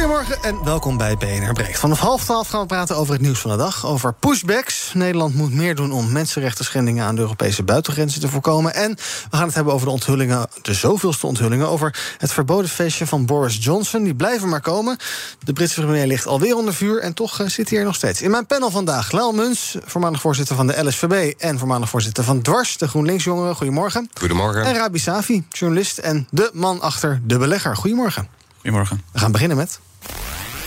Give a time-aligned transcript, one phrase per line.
[0.00, 1.78] Goedemorgen en welkom bij BNR Breekt.
[1.78, 3.86] Vanaf half twaalf gaan we praten over het nieuws van de dag.
[3.86, 4.92] Over pushbacks.
[4.94, 8.74] Nederland moet meer doen om mensenrechten schendingen aan de Europese buitengrenzen te voorkomen.
[8.74, 8.94] En
[9.30, 11.68] we gaan het hebben over de onthullingen, de zoveelste onthullingen...
[11.68, 14.04] over het verboden feestje van Boris Johnson.
[14.04, 14.96] Die blijven maar komen.
[15.44, 18.22] De Britse premier ligt alweer onder vuur en toch uh, zit hij er nog steeds.
[18.22, 21.40] In mijn panel vandaag Lel Muns, voormalig voorzitter van de LSVB...
[21.40, 23.54] en voormalig voorzitter van Dwars, de GroenLinks-jongeren.
[23.54, 24.10] Goedemorgen.
[24.14, 24.64] Goedemorgen.
[24.64, 27.76] En Rabi Safi, journalist en de man achter De Belegger.
[27.76, 28.28] Goedemorgen.
[28.60, 29.02] Goedemorgen.
[29.12, 29.80] We gaan beginnen met...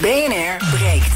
[0.02, 1.14] BNR breekt.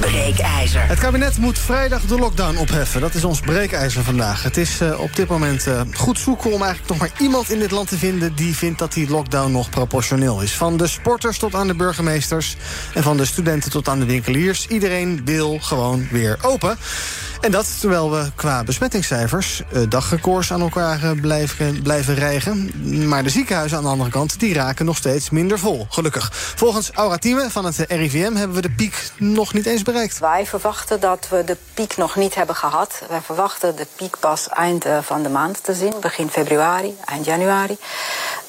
[0.00, 0.88] Breekijzer.
[0.88, 3.00] Het kabinet moet vrijdag de lockdown opheffen.
[3.00, 4.42] Dat is ons breekijzer vandaag.
[4.42, 7.58] Het is uh, op dit moment uh, goed zoeken om eigenlijk nog maar iemand in
[7.58, 8.34] dit land te vinden...
[8.34, 10.52] die vindt dat die lockdown nog proportioneel is.
[10.52, 12.56] Van de sporters tot aan de burgemeesters...
[12.94, 14.66] en van de studenten tot aan de winkeliers.
[14.66, 16.78] Iedereen wil gewoon weer open.
[17.40, 22.70] En dat terwijl we qua besmettingscijfers uh, dagrecords aan elkaar uh, blijven, blijven rijgen.
[23.08, 26.28] Maar de ziekenhuizen aan de andere kant die raken nog steeds minder vol, gelukkig.
[26.32, 30.18] Volgens Aura Thieme van het RIVM hebben we de piek nog niet eens bereikt.
[30.18, 33.02] Wij verwachten dat we de piek nog niet hebben gehad.
[33.08, 37.78] Wij verwachten de piek pas eind van de maand te zien, begin februari, eind januari.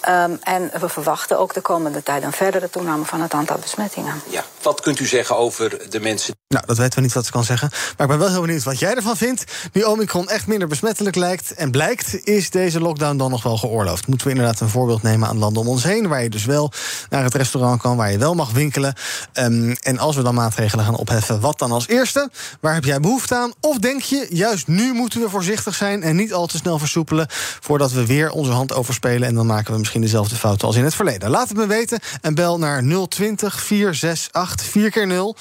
[0.09, 4.21] Um, en we verwachten ook de komende tijd een verdere toename van het aantal besmettingen.
[4.29, 6.35] Ja, wat kunt u zeggen over de mensen?
[6.47, 7.69] Nou, dat weten we niet wat ze kan zeggen.
[7.71, 9.43] Maar ik ben wel heel benieuwd wat jij ervan vindt.
[9.73, 14.07] Nu Omicron echt minder besmettelijk lijkt en blijkt, is deze lockdown dan nog wel geoorloofd?
[14.07, 16.71] Moeten we inderdaad een voorbeeld nemen aan landen om ons heen, waar je dus wel
[17.09, 18.93] naar het restaurant kan, waar je wel mag winkelen.
[19.33, 22.29] Um, en als we dan maatregelen gaan opheffen, wat dan als eerste?
[22.61, 23.53] Waar heb jij behoefte aan?
[23.59, 27.27] Of denk je, juist nu moeten we voorzichtig zijn en niet al te snel versoepelen,
[27.59, 30.75] voordat we weer onze hand overspelen en dan maken we misschien misschien dezelfde fouten als
[30.75, 31.29] in het verleden.
[31.29, 35.35] Laat het me weten en bel naar 020 468 4 0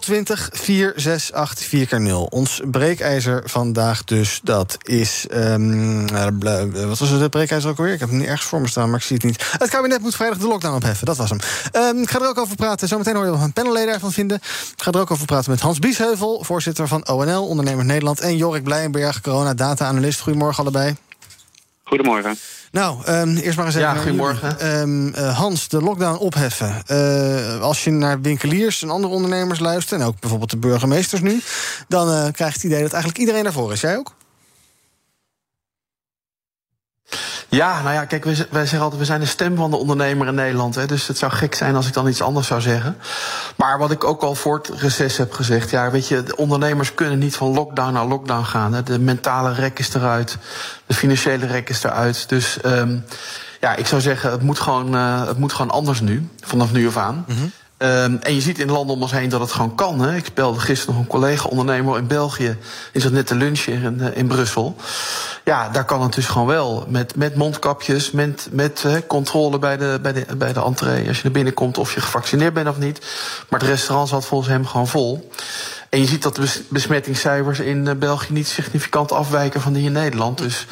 [0.00, 5.26] 020 468 4 0 Ons breekijzer vandaag dus, dat is...
[5.34, 6.06] Um,
[6.72, 7.92] wat was het breekijzer ook alweer?
[7.92, 9.44] Ik heb hem niet ergens voor me staan, maar ik zie het niet.
[9.58, 11.38] Het kabinet moet vrijdag de lockdown opheffen, dat was hem.
[11.72, 12.88] Um, ik ga er ook over praten.
[12.88, 14.36] Zometeen hoor je wat mijn panelleden ervan vinden.
[14.76, 18.20] Ik ga er ook over praten met Hans Biesheuvel, voorzitter van ONL, Ondernemers Nederland...
[18.20, 20.20] en Jorik Blijenberg, corona-data-analyst.
[20.20, 20.96] Goedemorgen allebei.
[21.88, 22.36] Goedemorgen.
[22.70, 23.88] Nou, um, eerst maar eens even.
[23.88, 24.78] Ja, goedemorgen.
[24.80, 26.82] Um, uh, Hans, de lockdown opheffen.
[26.90, 31.40] Uh, als je naar winkeliers en andere ondernemers luistert, en ook bijvoorbeeld de burgemeesters nu,
[31.88, 33.80] dan uh, krijg je het idee dat eigenlijk iedereen daarvoor is.
[33.80, 34.14] Jij ook?
[37.48, 40.34] Ja, nou ja, kijk, wij, zeggen altijd, we zijn de stem van de ondernemer in
[40.34, 40.74] Nederland.
[40.74, 42.96] Hè, dus het zou gek zijn als ik dan iets anders zou zeggen.
[43.56, 47.18] Maar wat ik ook al voor reces heb gezegd, ja, weet je, de ondernemers kunnen
[47.18, 48.72] niet van lockdown naar lockdown gaan.
[48.72, 48.82] Hè.
[48.82, 50.36] De mentale rek is eruit,
[50.86, 52.28] de financiële rek is eruit.
[52.28, 53.04] Dus um,
[53.60, 56.86] ja, ik zou zeggen, het moet gewoon, uh, het moet gewoon anders nu, vanaf nu
[56.86, 57.24] af aan.
[57.26, 57.52] -hmm.
[57.80, 60.00] Um, en je ziet in landen om ons heen dat het gewoon kan.
[60.00, 60.16] Hè.
[60.16, 62.56] Ik belde gisteren nog een collega-ondernemer in België.
[62.92, 64.76] Die zat net te lunchen in, in Brussel.
[65.44, 66.84] Ja, daar kan het dus gewoon wel.
[66.88, 71.08] Met, met mondkapjes, met, met controle bij de, bij, de, bij de entree.
[71.08, 72.98] Als je naar binnen komt of je gevaccineerd bent of niet.
[73.48, 75.30] Maar het restaurant zat volgens hem gewoon vol.
[75.88, 79.92] En je ziet dat de besmettingscijfers in uh, België niet significant afwijken van die in
[79.92, 80.38] Nederland.
[80.38, 80.66] Dus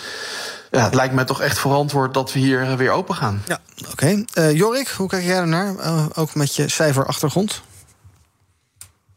[0.71, 3.43] ja, het lijkt mij toch echt verantwoord dat we hier weer open gaan.
[3.47, 3.59] Ja,
[3.91, 3.91] oké.
[3.91, 4.25] Okay.
[4.51, 5.75] Uh, Jorik, hoe kijk jij ernaar?
[5.75, 7.63] Uh, ook met je cijferachtergrond?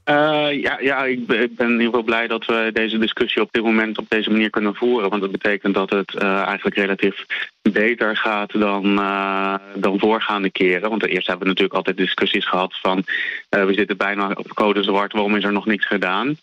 [0.09, 3.41] Uh, ja, ja ik, ben, ik ben in ieder geval blij dat we deze discussie
[3.41, 5.09] op dit moment op deze manier kunnen voeren.
[5.09, 7.25] Want dat betekent dat het uh, eigenlijk relatief
[7.61, 10.89] beter gaat dan, uh, dan voorgaande keren.
[10.89, 13.03] Want eerst hebben we natuurlijk altijd discussies gehad van
[13.49, 16.37] we zitten bijna op code zwart, waarom is er nog niks gedaan?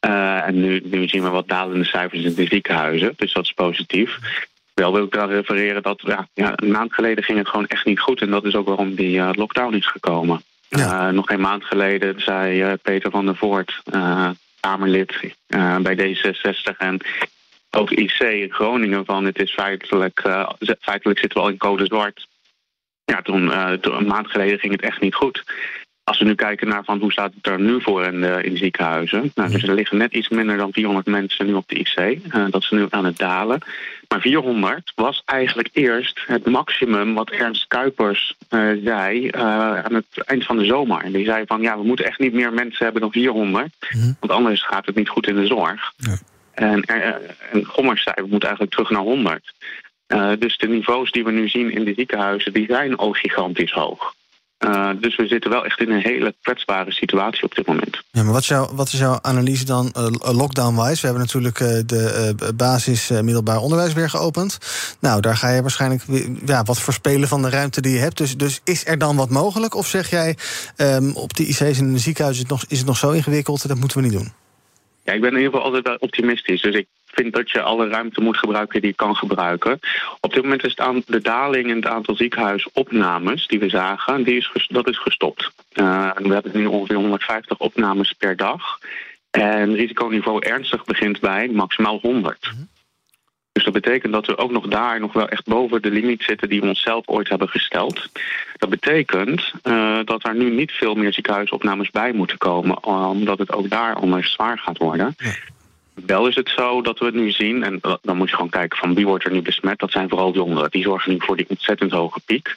[0.00, 4.18] En nu, nu zien we wat dalende cijfers in de ziekenhuizen, dus dat is positief.
[4.74, 7.84] Wel wil ik daar refereren dat ja, ja, een maand geleden ging het gewoon echt
[7.84, 8.20] niet goed.
[8.20, 10.42] En dat is ook waarom die lockdown is gekomen.
[10.68, 11.06] Ja.
[11.06, 13.82] Uh, nog een maand geleden zei Peter van der Voort,
[14.60, 15.34] Kamerlid
[15.82, 17.00] bij D66 en
[17.70, 20.20] ook IC in Groningen van het is feitelijk,
[20.80, 22.26] feitelijk zitten we al in code zwart.
[23.04, 25.44] Ja, toen, toen, een maand geleden ging het echt niet goed.
[26.10, 28.52] Als we nu kijken naar van hoe staat het er nu voor in de, in
[28.52, 29.32] de ziekenhuizen.
[29.34, 32.18] Nou, dus er liggen net iets minder dan 400 mensen nu op de IC.
[32.50, 33.58] dat is nu aan het dalen.
[34.08, 39.42] Maar 400 was eigenlijk eerst het maximum wat Ernst Kuipers uh, zei uh,
[39.78, 41.02] aan het eind van de zomer.
[41.02, 43.74] En die zei van ja, we moeten echt niet meer mensen hebben dan 400.
[43.90, 44.16] Mm.
[44.20, 45.92] Want anders gaat het niet goed in de zorg.
[45.96, 46.18] Ja.
[46.54, 49.52] En, en Gommers zei we moeten eigenlijk terug naar 100.
[50.08, 53.72] Uh, dus de niveaus die we nu zien in de ziekenhuizen, die zijn al gigantisch
[53.72, 54.14] hoog.
[54.60, 58.02] Uh, dus we zitten wel echt in een hele kwetsbare situatie op dit moment.
[58.10, 61.00] Ja, maar wat is, jouw, wat is jouw analyse dan uh, lockdown-wise?
[61.00, 64.58] We hebben natuurlijk uh, de basis middelbaar onderwijs weer geopend.
[65.00, 66.02] Nou, daar ga je waarschijnlijk
[66.46, 68.16] ja, wat voorspelen van de ruimte die je hebt.
[68.16, 69.74] Dus, dus is er dan wat mogelijk?
[69.74, 70.36] Of zeg jij
[70.76, 73.68] um, op de IC's in de ziekenhuis is het, nog, is het nog zo ingewikkeld,
[73.68, 74.32] dat moeten we niet doen?
[75.04, 76.62] Ja, ik ben in ieder geval altijd wel optimistisch.
[76.62, 79.78] Dus ik vind dat je alle ruimte moet gebruiken die je kan gebruiken.
[80.20, 84.22] Op dit moment is het aan de daling in het aantal ziekenhuisopnames die we zagen,
[84.22, 85.50] die is, dat is gestopt.
[85.74, 88.78] Uh, we hebben nu ongeveer 150 opnames per dag.
[89.30, 92.52] En risiconiveau ernstig begint bij maximaal 100.
[93.52, 96.48] Dus dat betekent dat we ook nog daar nog wel echt boven de limiet zitten
[96.48, 98.08] die we onszelf ooit hebben gesteld.
[98.56, 103.52] Dat betekent uh, dat er nu niet veel meer ziekenhuisopnames bij moeten komen, omdat het
[103.52, 105.16] ook daar anders zwaar gaat worden.
[106.06, 108.78] Wel is het zo dat we het nu zien, en dan moet je gewoon kijken
[108.78, 109.78] van wie wordt er nu besmet.
[109.78, 110.70] Dat zijn vooral jongeren.
[110.70, 112.56] Die zorgen nu voor die ontzettend hoge piek.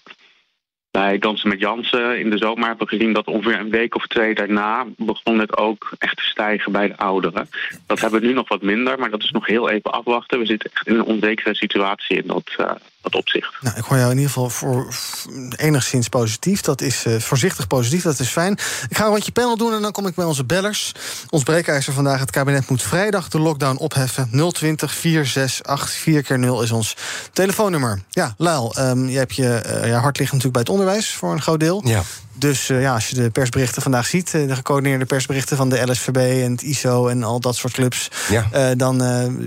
[0.92, 4.08] Bij Dansen met Jansen in de zomer hebben we gezien dat ongeveer een week of
[4.08, 7.50] twee daarna begon het ook echt te stijgen bij de ouderen.
[7.88, 10.40] Dat hebben we nu nog wat minder, maar dat is nog heel even afwachten.
[10.40, 12.72] We zitten echt in een onzekere situatie in dat, uh,
[13.04, 13.54] dat opzicht.
[13.62, 14.94] Nou, ik hoor jou in ieder geval voor
[15.56, 16.62] enigszins positief.
[16.62, 18.52] Dat is uh, voorzichtig positief, dat is fijn.
[18.90, 20.92] Ik ga een rondje panel doen en dan kom ik bij onze bellers.
[21.30, 24.30] Ons breekijzer vandaag, het kabinet moet vrijdag de lockdown opheffen.
[24.52, 26.96] 020 468 4 keer 0 is ons
[27.34, 28.02] telefoonnummer.
[28.10, 31.32] Ja, Laal, um, je hebt je, uh, je hart ligt natuurlijk bij het onderwijs voor
[31.32, 31.82] een groot deel.
[31.86, 32.02] Ja.
[32.36, 35.92] Dus uh, ja, als je de persberichten vandaag ziet, uh, de gecoördineerde persberichten van de
[35.92, 38.48] LSVB en het ISO en al dat soort clubs, ja.
[38.54, 38.98] uh, dan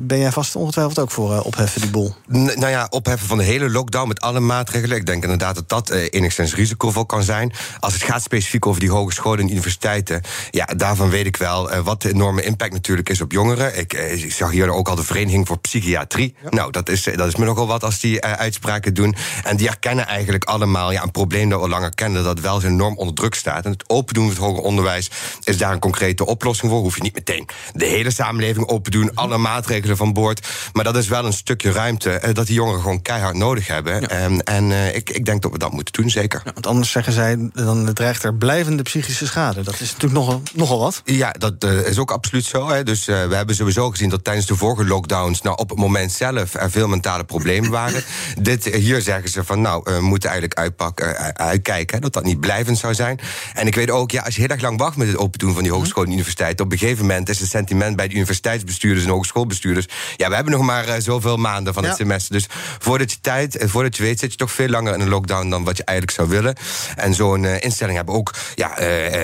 [0.03, 2.15] ben jij vast ongetwijfeld ook voor opheffen, die boel.
[2.33, 4.97] N nou ja, opheffen van de hele lockdown met alle maatregelen.
[4.97, 7.53] Ik denk inderdaad dat dat enigszins risicovol kan zijn.
[7.81, 12.03] Als het gaat specifiek over die hogescholen en universiteiten, ja, daarvan weet ik wel wat
[12.03, 13.79] de enorme impact natuurlijk is op jongeren.
[13.79, 16.35] Ik, ik zag hier ook al de Vereniging voor Psychiatrie.
[16.43, 16.49] Ja.
[16.50, 19.17] Nou, dat is, dat is me nogal wat als die uitspraken doen.
[19.44, 22.75] En die herkennen eigenlijk allemaal ja, een probleem dat we langer kennen, dat wel zijn
[22.76, 23.64] enorm onder druk staat.
[23.64, 25.11] En het open doen van het hoger onderwijs
[25.44, 26.81] is daar een concrete oplossing voor.
[26.81, 30.49] Hoef je niet meteen de hele samenleving open doen, alle maatregelen van boord.
[30.73, 34.00] Maar dat is wel een stukje ruimte eh, dat die jongeren gewoon keihard nodig hebben.
[34.00, 34.08] Ja.
[34.08, 36.43] En, en uh, ik, ik denk dat we dat moeten doen, zeker.
[36.44, 39.62] Ja, want anders zeggen zij, dan dreigt er blijvende psychische schade.
[39.62, 41.02] Dat is natuurlijk nogal, nogal wat.
[41.05, 42.69] Ja, dat uh, is ook absoluut zo.
[42.69, 42.82] Hè.
[42.82, 46.55] Dus we hebben sowieso gezien dat tijdens de vorige lockdowns, nou op het moment zelf,
[46.55, 48.05] er veel mentale problemen waren.
[48.40, 52.40] Dit, hier zeggen ze van, nou, we moeten eigenlijk uitpakken, uitkijken hè, dat dat niet
[52.66, 53.20] blijvend zou zijn.
[53.54, 55.54] En ik weet ook, ja, als je heel erg lang wacht met het open doen
[55.54, 59.04] van die hogescholen en universiteiten, op een gegeven moment is het sentiment bij de universiteitsbestuurders
[59.04, 59.86] en hogeschoolbestuurders.
[60.16, 61.88] Ja, we hebben nog maar uh, zoveel maanden van ja.
[61.88, 62.32] het semester.
[62.32, 62.46] Dus
[62.78, 65.48] voordat je tijd, uh, voordat je weet, zit je toch veel langer in een lockdown
[65.48, 66.56] dan wat je eigenlijk zou willen.
[66.96, 68.74] En zo'n uh, instelling hebben ook ja,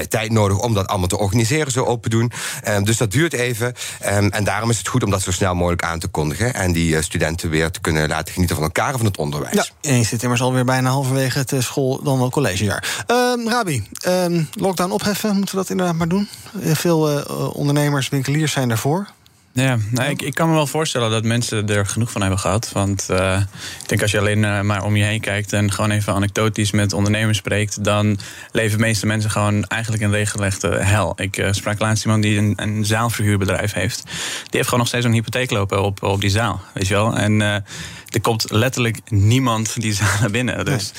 [0.09, 2.33] tijd nodig om dat allemaal te organiseren, zo open doen.
[2.69, 3.75] Um, dus dat duurt even.
[4.07, 6.55] Um, en daarom is het goed om dat zo snel mogelijk aan te kondigen.
[6.55, 9.55] En die studenten weer te kunnen laten genieten van elkaar en van het onderwijs.
[9.55, 13.05] Ja, en je zit immers alweer bijna halverwege het school, dan wel collegejaar.
[13.11, 16.29] Uh, Rabi, um, lockdown opheffen, moeten we dat inderdaad maar doen?
[16.63, 19.09] Veel uh, ondernemers, winkeliers zijn daarvoor.
[19.55, 22.71] Ja, nou, ik, ik kan me wel voorstellen dat mensen er genoeg van hebben gehad.
[22.73, 23.41] Want uh,
[23.83, 26.71] ik denk als je alleen uh, maar om je heen kijkt en gewoon even anekdotisch
[26.71, 28.19] met ondernemers spreekt, dan
[28.53, 31.13] leven de meeste mensen gewoon eigenlijk een regelrechte hel.
[31.17, 34.03] Ik uh, sprak laatst iemand die een, een zaalverhuurbedrijf heeft.
[34.05, 34.13] Die
[34.51, 36.61] heeft gewoon nog steeds een hypotheek lopen op, op die zaal.
[36.75, 37.17] Weet je wel?
[37.17, 40.65] En er komt letterlijk niemand die zaal naar binnen.
[40.65, 40.93] Dus.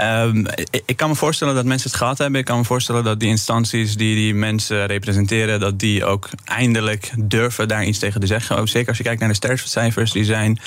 [0.00, 0.46] Um,
[0.84, 2.40] ik kan me voorstellen dat mensen het gehad hebben.
[2.40, 7.12] Ik kan me voorstellen dat die instanties die die mensen representeren, dat die ook eindelijk
[7.16, 8.56] durven daar iets tegen te zeggen.
[8.56, 10.58] Ook zeker als je kijkt naar de sterftecijfers, die zijn.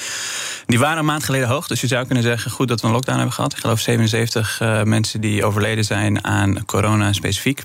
[0.65, 1.67] Die waren een maand geleden hoog.
[1.67, 3.53] Dus je zou kunnen zeggen, goed dat we een lockdown hebben gehad.
[3.53, 7.63] Ik geloof 77 uh, mensen die overleden zijn aan corona specifiek.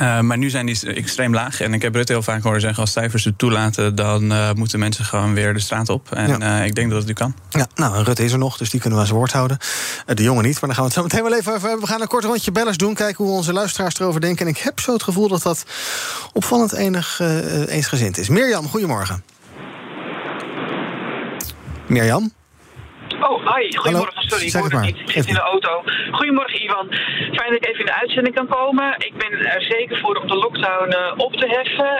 [0.00, 1.60] Uh, maar nu zijn die extreem laag.
[1.60, 4.78] En ik heb Rutte heel vaak horen zeggen: als cijfers het toelaten, dan uh, moeten
[4.78, 6.12] mensen gewoon weer de straat op.
[6.12, 6.60] En ja.
[6.60, 7.34] uh, ik denk dat het nu kan.
[7.50, 9.58] Ja, nou, Rutte is er nog, dus die kunnen we aan zijn woord houden.
[10.06, 11.86] de jongen niet, maar daar gaan we het zo meteen wel even over hebben.
[11.86, 14.46] We gaan een kort rondje bellers doen, kijken hoe onze luisteraars erover denken.
[14.46, 15.64] En ik heb zo het gevoel dat dat
[16.32, 17.20] opvallend enig
[17.66, 18.28] eensgezind is.
[18.28, 19.22] Mirjam, goedemorgen.
[21.86, 22.32] Mirjam?
[23.14, 23.76] Oh, hi.
[23.76, 24.14] Goedemorgen.
[24.14, 24.28] Hallo.
[24.28, 25.00] Sorry, ik hoorde het niet.
[25.00, 25.82] Ik zit in de auto.
[26.10, 26.86] Goedemorgen, Ivan.
[27.38, 28.94] Fijn dat ik even in de uitzending kan komen.
[28.98, 31.92] Ik ben er zeker voor om de lockdown uh, op te heffen.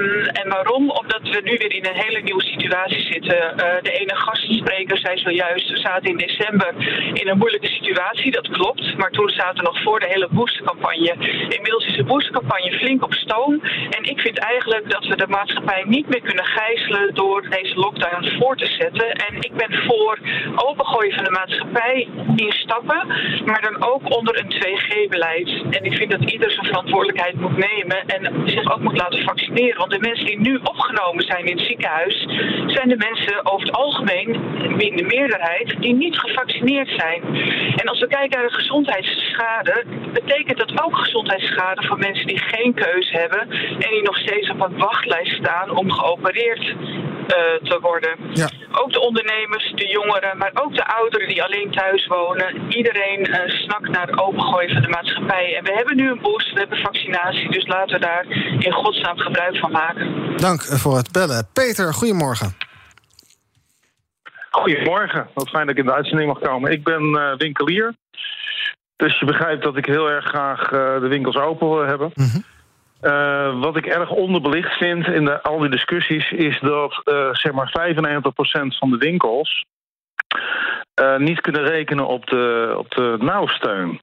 [0.00, 0.90] Um, en waarom?
[0.90, 3.36] Omdat we nu weer in een hele nieuwe situatie zitten.
[3.36, 6.74] Uh, de ene gastspreker zei zojuist, we zaten in december
[7.12, 8.30] in een moeilijke situatie.
[8.30, 8.96] Dat klopt.
[8.96, 11.14] Maar toen zaten we nog voor de hele boostercampagne.
[11.48, 13.60] Inmiddels is de boostercampagne flink op stoom.
[13.90, 18.38] En ik vind eigenlijk dat we de maatschappij niet meer kunnen gijzelen door deze lockdown
[18.38, 19.12] voor te zetten.
[19.12, 20.18] En ik ben voor
[20.56, 23.06] opengooien van de maatschappij instappen,
[23.44, 25.48] maar dan ook onder een 2G-beleid.
[25.70, 29.78] En ik vind dat ieder zijn verantwoordelijkheid moet nemen en zich ook moet laten vaccineren.
[29.78, 32.26] Want de mensen die nu opgenomen zijn in het ziekenhuis,
[32.66, 34.28] zijn de mensen over het algemeen,
[34.78, 37.22] in de meerderheid, die niet gevaccineerd zijn.
[37.76, 42.74] En als we kijken naar de gezondheidsschade, betekent dat ook gezondheidsschade voor mensen die geen
[42.74, 43.40] keuze hebben
[43.78, 48.16] en die nog steeds op een wachtlijst staan om geopereerd uh, te worden.
[48.32, 48.48] Ja.
[48.72, 52.72] Ook de ondernemers, de jongeren, maar ook de ouderen die alleen thuis wonen.
[52.72, 55.56] Iedereen uh, snakt naar het opengooien van de maatschappij.
[55.56, 58.24] En we hebben nu een boost, we hebben vaccinatie, dus laten we daar
[58.58, 60.36] in godsnaam gebruik van maken.
[60.36, 61.48] Dank voor het bellen.
[61.52, 62.54] Peter, goedemorgen.
[64.50, 66.72] Goedemorgen, wat fijn dat ik in de uitzending mag komen.
[66.72, 67.94] Ik ben uh, winkelier.
[68.96, 72.10] Dus je begrijpt dat ik heel erg graag uh, de winkels open wil hebben.
[72.14, 72.44] Mm -hmm.
[73.02, 76.30] uh, wat ik erg onderbelicht vind in de, al die discussies...
[76.30, 77.00] is dat
[77.32, 79.64] zeg maar 95% van de winkels...
[81.00, 84.00] Uh, niet kunnen rekenen op de, op de nauwsteun.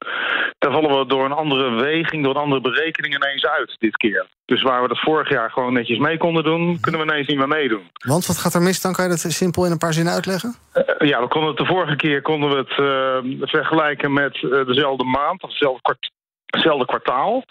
[0.58, 4.28] Daar vallen we door een andere weging, door een andere berekening ineens uit dit keer.
[4.46, 7.38] Dus waar we dat vorig jaar gewoon netjes mee konden doen, kunnen we ineens niet
[7.38, 7.92] meer meedoen.
[7.94, 8.82] Want wat gaat er mis?
[8.82, 10.56] Dan kan je dat simpel in een paar zinnen uitleggen?
[10.74, 14.34] Uh, ja, we konden het de vorige keer konden we het uh, vergelijken met
[14.66, 16.12] dezelfde maand, of hetzelfde, kwart,
[16.46, 17.44] hetzelfde kwartaal.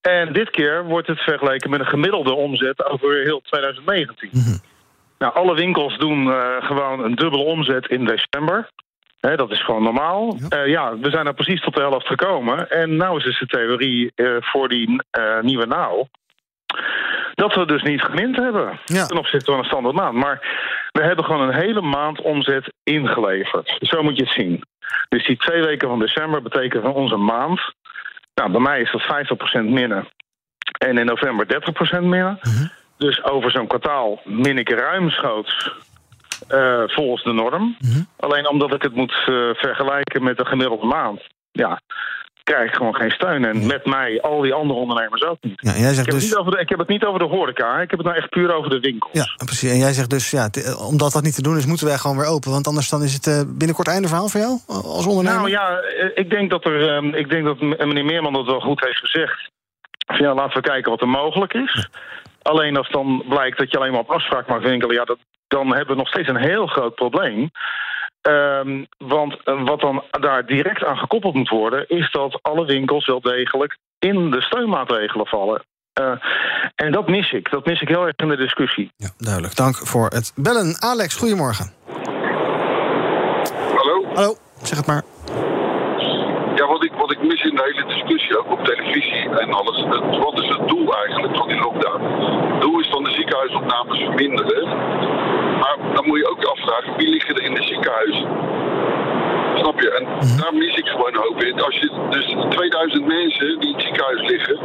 [0.00, 4.28] En dit keer wordt het vergeleken met een gemiddelde omzet over heel 2019.
[4.32, 4.60] Mm -hmm.
[5.22, 8.68] Nou, alle winkels doen uh, gewoon een dubbele omzet in december.
[9.20, 10.36] He, dat is gewoon normaal.
[10.48, 10.58] Ja.
[10.58, 10.98] Uh, ja.
[10.98, 12.70] we zijn er precies tot de helft gekomen.
[12.70, 15.02] En nou is dus de theorie uh, voor die
[15.40, 16.06] nieuwe nou...
[17.34, 19.06] dat we dus niet gemind hebben ja.
[19.06, 20.14] ten opzichte van een standaard maand.
[20.14, 20.40] Maar
[20.92, 23.76] we hebben gewoon een hele maand omzet ingeleverd.
[23.80, 24.62] Zo moet je het zien.
[25.08, 27.60] Dus die twee weken van december betekenen van onze maand...
[28.34, 29.02] Nou, bij mij is dat
[29.60, 30.08] 50% minder.
[30.78, 31.46] En in november
[31.98, 32.38] 30% minder.
[32.42, 32.68] Uh -huh.
[33.02, 35.70] Dus over zo'n kwartaal min ik ruimschoots
[36.50, 37.76] uh, volgens de norm.
[37.78, 38.04] -huh.
[38.16, 41.20] Alleen omdat ik het moet uh, vergelijken met de gemiddelde maand...
[41.52, 41.80] ja,
[42.42, 43.44] krijg ik gewoon geen steun.
[43.44, 45.60] En met mij al die andere ondernemers ook niet.
[45.60, 46.24] Ja, jij zegt ik, heb dus...
[46.24, 48.28] niet over de, ik heb het niet over de horeca, ik heb het nou echt
[48.28, 49.12] puur over de winkels.
[49.12, 49.70] Ja, precies.
[49.70, 50.50] En jij zegt dus, ja,
[50.88, 52.50] omdat dat niet te doen is, moeten wij gewoon weer open.
[52.50, 55.40] Want anders dan is het uh, binnenkort einde verhaal voor jou als ondernemer?
[55.40, 55.80] Nou ja,
[56.14, 59.50] ik denk dat, er, um, ik denk dat meneer Meerman dat wel goed heeft gezegd.
[60.06, 61.88] Van, ja, laten we kijken wat er mogelijk is.
[62.42, 64.96] Alleen als dan blijkt dat je alleen maar op afspraak mag winkelen...
[64.96, 65.18] Ja, dat,
[65.48, 67.50] dan hebben we nog steeds een heel groot probleem.
[68.22, 71.88] Um, want uh, wat dan daar direct aan gekoppeld moet worden...
[71.88, 75.64] is dat alle winkels wel degelijk in de steunmaatregelen vallen.
[76.00, 76.12] Uh,
[76.74, 77.50] en dat mis ik.
[77.50, 78.92] Dat mis ik heel erg in de discussie.
[78.96, 79.56] Ja, duidelijk.
[79.56, 80.76] Dank voor het bellen.
[80.80, 81.72] Alex, goedemorgen.
[83.76, 84.04] Hallo?
[84.14, 85.02] Hallo, zeg het maar.
[87.12, 89.78] Ik, mis in de hele discussie, ook op televisie en alles.
[89.78, 92.02] Het, wat is het doel eigenlijk van die lockdown?
[92.52, 94.64] Het doel is dan de ziekenhuisopnames verminderen.
[95.62, 98.26] Maar dan moet je ook afvragen, wie liggen er in de ziekenhuizen?
[99.60, 99.90] Snap je?
[99.98, 100.36] En mm-hmm.
[100.40, 101.60] daar mis ik gewoon hoop in.
[101.60, 104.58] Als je dus 2000 mensen die in het ziekenhuis liggen,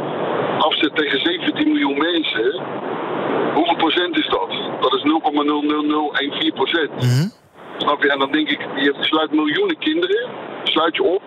[0.58, 2.62] afzet tegen 17 miljoen mensen,
[3.54, 4.50] hoeveel procent is dat?
[4.80, 5.02] Dat is
[6.50, 6.90] 0,00014 procent.
[6.90, 7.32] Mm-hmm.
[7.76, 8.10] Snap je?
[8.10, 10.28] En dan denk ik, je sluit miljoenen kinderen,
[10.64, 11.22] sluit je op.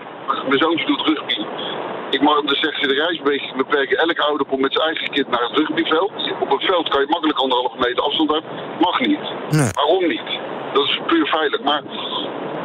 [0.47, 1.45] Mijn zoontje doet rugby.
[2.09, 3.97] Ik mag, dan zegt ze de reisbeweging beperken.
[3.97, 6.11] Elk ouder komt met zijn eigen kind naar het rugbyveld.
[6.39, 8.51] Op het veld kan je makkelijk anderhalve meter afstand hebben.
[8.79, 9.25] Mag niet.
[9.49, 9.69] Nee.
[9.71, 10.29] Waarom niet?
[10.73, 11.61] Dat is puur veilig.
[11.61, 11.81] Maar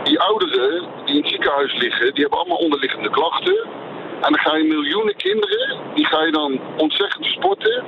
[0.03, 3.59] die ouderen die in het ziekenhuis liggen, die hebben allemaal onderliggende klachten.
[4.21, 7.85] En dan ga je miljoenen kinderen, die ga je dan ontzettend sporten.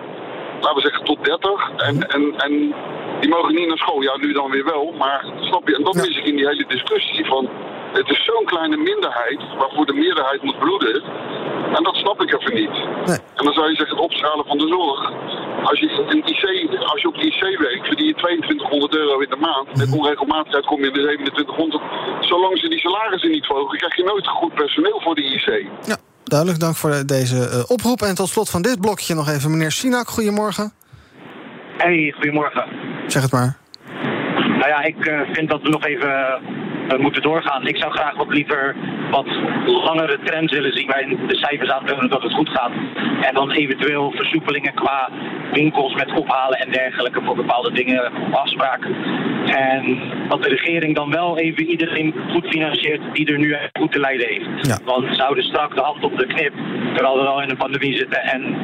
[0.60, 1.70] Laten we zeggen tot 30.
[1.76, 2.74] En, en, en
[3.20, 4.02] die mogen niet naar school.
[4.02, 4.94] Ja, nu dan weer wel.
[4.98, 5.76] Maar snap je?
[5.76, 7.48] En dat mis ik in die hele discussie van...
[7.92, 11.02] Het is zo'n kleine minderheid waarvoor de meerderheid moet bloeden.
[11.76, 12.76] En dat snap ik even niet.
[13.06, 13.18] Nee.
[13.38, 15.00] En dan zou je zeggen het opschalen van de zorg.
[15.70, 16.44] Als je, een IC,
[16.92, 19.76] als je op de IC werkt, verdien je 2200 euro in de maand.
[19.76, 21.82] Met onregelmatigheid kom je in de 2700.
[22.20, 25.66] Zolang ze die salarissen niet verhogen, krijg je nooit goed personeel voor de IC.
[25.86, 26.60] Ja, duidelijk.
[26.60, 28.00] Dank voor deze uh, oproep.
[28.02, 30.08] En tot slot van dit blokje nog even meneer Sinak.
[30.08, 30.72] Goedemorgen.
[31.76, 32.64] Hey, goedemorgen.
[33.06, 33.56] Zeg het maar.
[34.58, 37.66] Nou ja, ik uh, vind dat we nog even uh, moeten doorgaan.
[37.66, 38.76] Ik zou graag wat liever
[39.10, 39.26] wat
[39.64, 42.72] langere trends willen zien waarin de cijfers aantonen dat het goed gaat.
[43.20, 45.10] En dan eventueel versoepelingen qua
[45.52, 48.84] winkels met ophalen en dergelijke voor bepaalde dingen op afspraak.
[49.44, 54.00] En dat de regering dan wel even iedereen goed financiert die er nu goed te
[54.00, 54.66] lijden heeft.
[54.66, 54.78] Ja.
[54.84, 56.52] Want ze houden strak de hand op de knip
[56.94, 58.56] terwijl we wel in een pandemie zitten en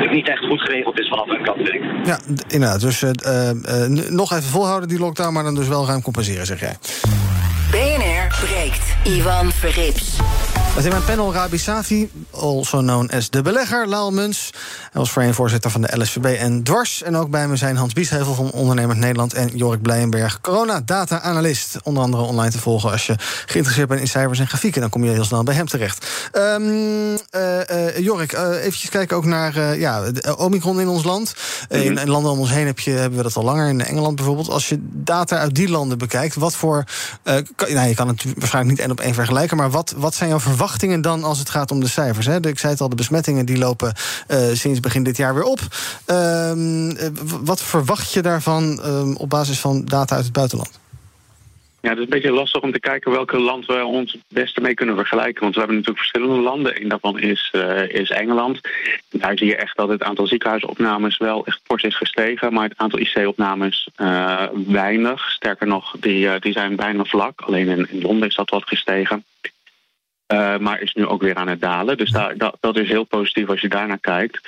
[0.00, 2.06] het niet echt goed geregeld is vanaf hun kant, vind ik.
[2.06, 2.80] Ja, inderdaad.
[2.80, 6.60] Dus uh, uh, nog even volhouden die lockdown, maar dan dus wel ruim compenseren, zeg
[6.60, 6.76] jij.
[7.70, 8.96] BNR breekt.
[9.04, 10.18] Ivan Verrips.
[10.74, 14.50] Met in mijn panel Rabi Safi, also known as de belegger, Laal Muns.
[14.80, 17.02] Hij was voorheen voorzitter van de LSVB en Dwars.
[17.02, 19.34] En ook bij me zijn Hans Biesheuvel van Ondernemers Nederland...
[19.34, 21.76] en Jorik Blijenberg, corona-data-analyst.
[21.82, 23.14] Onder andere online te volgen als je
[23.46, 24.80] geïnteresseerd bent in cijfers en grafieken.
[24.80, 26.06] Dan kom je heel snel bij hem terecht.
[26.32, 26.62] Um,
[27.10, 31.34] uh, Jorik, uh, eventjes kijken ook naar ja, de Omicron in ons land.
[31.68, 33.68] in, in, landen om ons heen heb je, hebben we dat al langer.
[33.68, 34.50] In Engeland bijvoorbeeld.
[34.50, 36.84] Als je data uit die landen bekijkt, wat voor...
[37.22, 39.56] Kan, nou, je kan het waarschijnlijk niet één op één vergelijken...
[39.56, 40.58] maar wat, wat zijn jouw verwachtingen
[41.00, 42.26] dan als het gaat om de cijfers?
[42.26, 42.46] Hè?
[42.46, 43.94] Ik zei het al, de besmettingen die lopen
[44.52, 45.60] sinds begin dit jaar weer op.
[46.06, 46.52] Uh,
[47.42, 50.78] wat verwacht je daarvan uh, op basis van data uit het buitenland?
[51.82, 54.60] Ja, het is een beetje lastig om te kijken welke land we ons het beste
[54.60, 55.42] mee kunnen vergelijken.
[55.42, 56.82] Want we hebben natuurlijk verschillende landen.
[56.82, 58.60] Een daarvan is, uh, is Engeland.
[59.10, 62.52] daar zie je echt dat het aantal ziekenhuisopnames wel echt fors is gestegen.
[62.52, 63.88] Maar het aantal IC-opnames
[64.66, 65.30] weinig.
[65.30, 67.40] Sterker nog, die, die zijn bijna vlak.
[67.40, 69.24] Alleen in, in Londen is dat wat gestegen.
[70.32, 71.96] Uh, maar is nu ook weer aan het dalen.
[71.96, 74.40] Dus daar, dat, is heel positief als je daarnaar kijkt.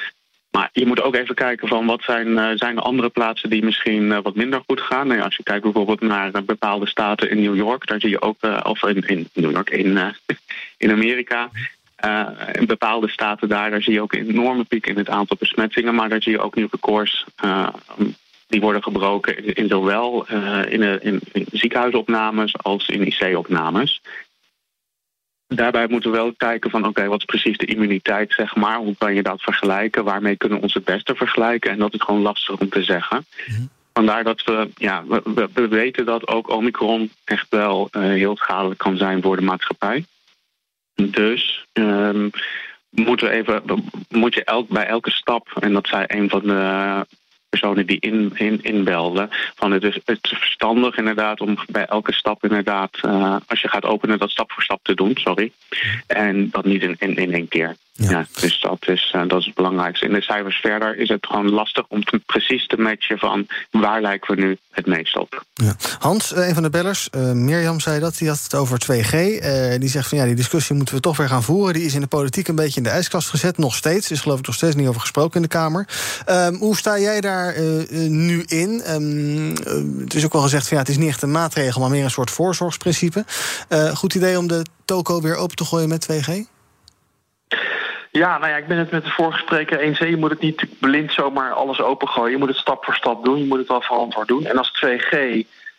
[0.51, 3.65] Maar je moet ook even kijken van wat zijn, uh, zijn er andere plaatsen die
[3.65, 5.07] misschien uh, wat minder goed gaan.
[5.07, 8.21] Nou ja, als je kijkt bijvoorbeeld naar bepaalde staten in New York, daar zie je
[8.21, 9.99] ook, of in, in New York, in,
[10.85, 11.51] in Amerika.
[12.53, 15.95] in bepaalde staten daar, daar zie je ook een enorme piek in het aantal besmettingen.
[15.95, 17.25] Maar daar zie je ook nu records
[18.47, 20.27] die worden gebroken in, zowel
[20.69, 21.21] in, in
[21.53, 24.01] ziekenhuisopnames als in IC-opnames
[25.55, 28.77] daarbij moeten we wel kijken van oké, wat is precies de immuniteit, zeg maar.
[28.77, 30.05] Hoe kan je dat vergelijken?
[30.05, 31.71] Waarmee kunnen we ons het beste vergelijken?
[31.71, 33.27] En dat is gewoon lastig om te zeggen.
[33.47, 33.69] Mm-hmm.
[33.93, 38.79] Vandaar dat we, ja, we, we, weten dat ook Omicron echt wel uh, heel schadelijk
[38.79, 40.05] kan zijn voor de maatschappij.
[40.95, 42.31] Dus um,
[42.91, 43.63] moeten we even,
[44.09, 47.07] moet je elk, bij elke stap, en dat zei een van de
[47.63, 49.29] personen die in, in, inbelden.
[49.55, 53.85] Van het, is, het verstandig inderdaad om bij elke stap inderdaad, uh, als je gaat
[53.85, 55.53] openen, dat stap voor stap te doen, sorry.
[56.07, 57.77] En dat niet in, in, in één keer.
[57.95, 58.27] Ja.
[58.41, 60.07] dus dat is, uh, dat is het belangrijkste.
[60.07, 64.01] In de cijfers verder is het gewoon lastig om te, precies te matchen van waar
[64.01, 65.45] lijken we nu het meest op.
[65.55, 65.77] Ja.
[65.99, 69.13] Hans, een van de bellers, uh, Mirjam zei dat, die had het over 2G.
[69.13, 71.75] Uh, die zegt van ja, die discussie moeten we toch weer gaan voeren.
[71.75, 74.11] Die is in de politiek een beetje in de ijskast gezet, nog steeds.
[74.11, 75.89] Is geloof ik nog steeds niet over gesproken in de Kamer.
[76.29, 78.83] Um, hoe sta jij daar nu in?
[78.89, 79.55] Um,
[80.01, 82.05] het is ook wel gezegd van ja, het is niet echt een maatregel, maar meer
[82.05, 83.25] een soort voorzorgsprincipe.
[83.95, 86.51] goed idee om de toko weer open te gooien met 2G?
[88.13, 89.99] Ja, nou ja, ik ben het met de vorige spreker eens.
[89.99, 92.31] Je moet het niet blind zomaar alles opengooien.
[92.31, 93.39] Je moet het stap voor stap doen.
[93.39, 94.47] Je moet het wel verantwoord doen.
[94.47, 95.17] En als 2G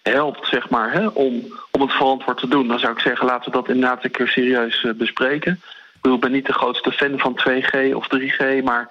[0.02, 2.68] helpt, zeg maar, hè, om, om het verantwoord te doen...
[2.68, 5.52] dan zou ik zeggen, laten we dat inderdaad een keer serieus uh, bespreken.
[5.52, 8.90] Ik bedoel, ik ben niet de grootste fan van 2G of 3G, maar...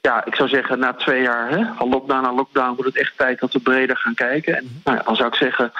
[0.00, 3.18] Ja, ik zou zeggen, na twee jaar hè, van lockdown naar lockdown wordt het echt
[3.18, 4.56] tijd dat we breder gaan kijken.
[4.56, 5.72] En nou ja, dan zou ik zeggen,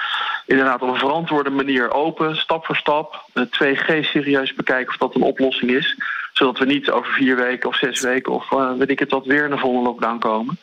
[0.45, 3.25] inderdaad op een verantwoorde manier open, stap voor stap.
[3.39, 5.95] 2G serieus bekijken of dat een oplossing is
[6.33, 9.25] zodat we niet over vier weken of zes weken of uh, weet ik het wat
[9.25, 10.57] weer in een volle lockdown komen.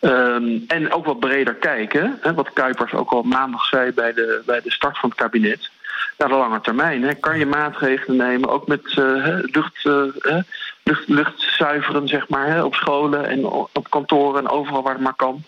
[0.00, 4.42] Um, en ook wat breder kijken, hè, wat Kuipers ook al maandag zei bij de,
[4.46, 5.70] bij de start van het kabinet.
[6.18, 7.02] Naar de lange termijn.
[7.02, 7.14] Hè.
[7.14, 10.38] Kan je maatregelen nemen, ook met uh, lucht, uh,
[10.82, 15.02] lucht, lucht zuiveren, zeg maar, hè, op scholen en op kantoren en overal waar het
[15.02, 15.42] maar kan.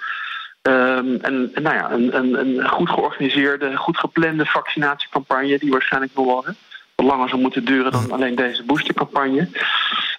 [0.62, 6.26] Um, en, nou ja, een, een, een goed georganiseerde, goed geplande vaccinatiecampagne, die waarschijnlijk nog
[6.26, 6.54] wel.
[7.04, 9.48] Langer zou moeten duren dan alleen deze boostercampagne.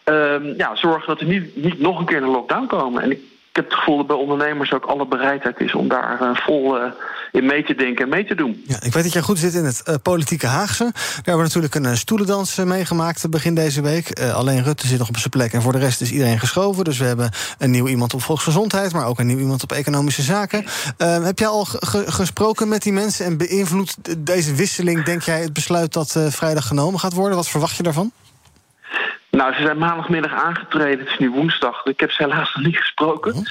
[0.06, 3.02] Um, ja, zorgen dat er niet, niet nog een keer een lockdown komen.
[3.02, 3.17] En ik,
[3.50, 6.78] ik heb het gevoel dat bij ondernemers ook alle bereidheid is om daar uh, vol
[6.78, 6.91] uh,
[7.32, 8.63] in mee te denken en mee te doen.
[8.67, 10.84] Ja, ik weet dat jij goed zit in het uh, politieke Haagse.
[10.84, 14.20] Daar hebben we natuurlijk een stoelendans meegemaakt begin deze week.
[14.20, 16.84] alleen Rutte zit nog op zijn plek en voor de rest is iedereen geschoven.
[16.84, 20.22] Dus we hebben een nieuw iemand op volksgezondheid, maar ook een nieuw iemand op economische
[20.22, 20.65] zaken.
[20.98, 21.65] Ehm, heb jij al
[22.06, 27.00] gesproken met die mensen en beïnvloedt deze wisseling, denk jij, het besluit dat vrijdag genomen
[27.00, 27.36] gaat worden?
[27.36, 28.12] Wat verwacht je daarvan?
[29.32, 31.00] Nou, ze zijn maandagmiddag aangetreden.
[31.00, 31.86] Het is nu woensdag.
[31.86, 33.36] Ik heb ze helaas nog niet gesproken.
[33.36, 33.41] Uh,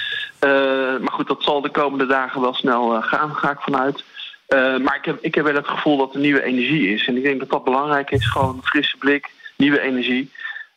[1.00, 4.04] maar goed, dat zal de komende dagen wel snel uh, gaan, ga ik vanuit.
[4.48, 7.06] Uh, maar ik heb, ik heb wel het gevoel dat er nieuwe energie is.
[7.06, 8.26] En ik denk dat dat belangrijk is.
[8.26, 10.30] Gewoon een frisse blik, nieuwe energie.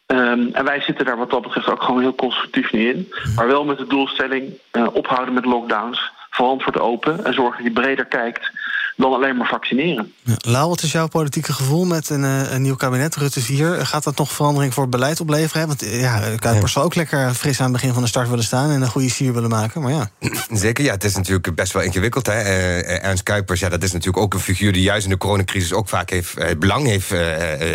[0.07, 3.13] Um, en wij zitten daar wat dat betreft ook gewoon heel constructief niet in.
[3.35, 4.59] Maar wel met de doelstelling
[4.93, 6.11] ophouden met lockdowns.
[6.29, 8.51] Verantwoord open en zorgen dat je breder kijkt
[8.95, 10.13] dan alleen maar vaccineren.
[10.23, 13.85] Ja, Lau, wat is jouw politieke gevoel met een, eh, een, nieuw kabinet, Rutte 4?
[13.85, 15.67] Gaat dat nog verandering voor het beleid opleveren?
[15.67, 18.43] Want eh, ja, Kuipers zal ook lekker fris aan het begin van de start willen
[18.43, 18.71] staan...
[18.71, 20.09] en een goede sier willen maken, maar ja.
[20.51, 22.25] Zeker, ja, het is natuurlijk best wel ingewikkeld.
[22.25, 22.41] Hè?
[22.41, 24.73] Uh, Ernst Kuipers, ja, dat is natuurlijk ook een figuur...
[24.73, 27.19] die juist in de coronacrisis ook vaak heeft, het belang heeft uh,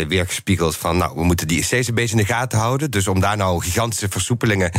[0.08, 0.76] weergespiegeld...
[0.76, 2.90] van, nou, we moeten die steeds een beetje in de gaten houden.
[2.90, 4.72] Dus om daar nou gigantische versoepelingen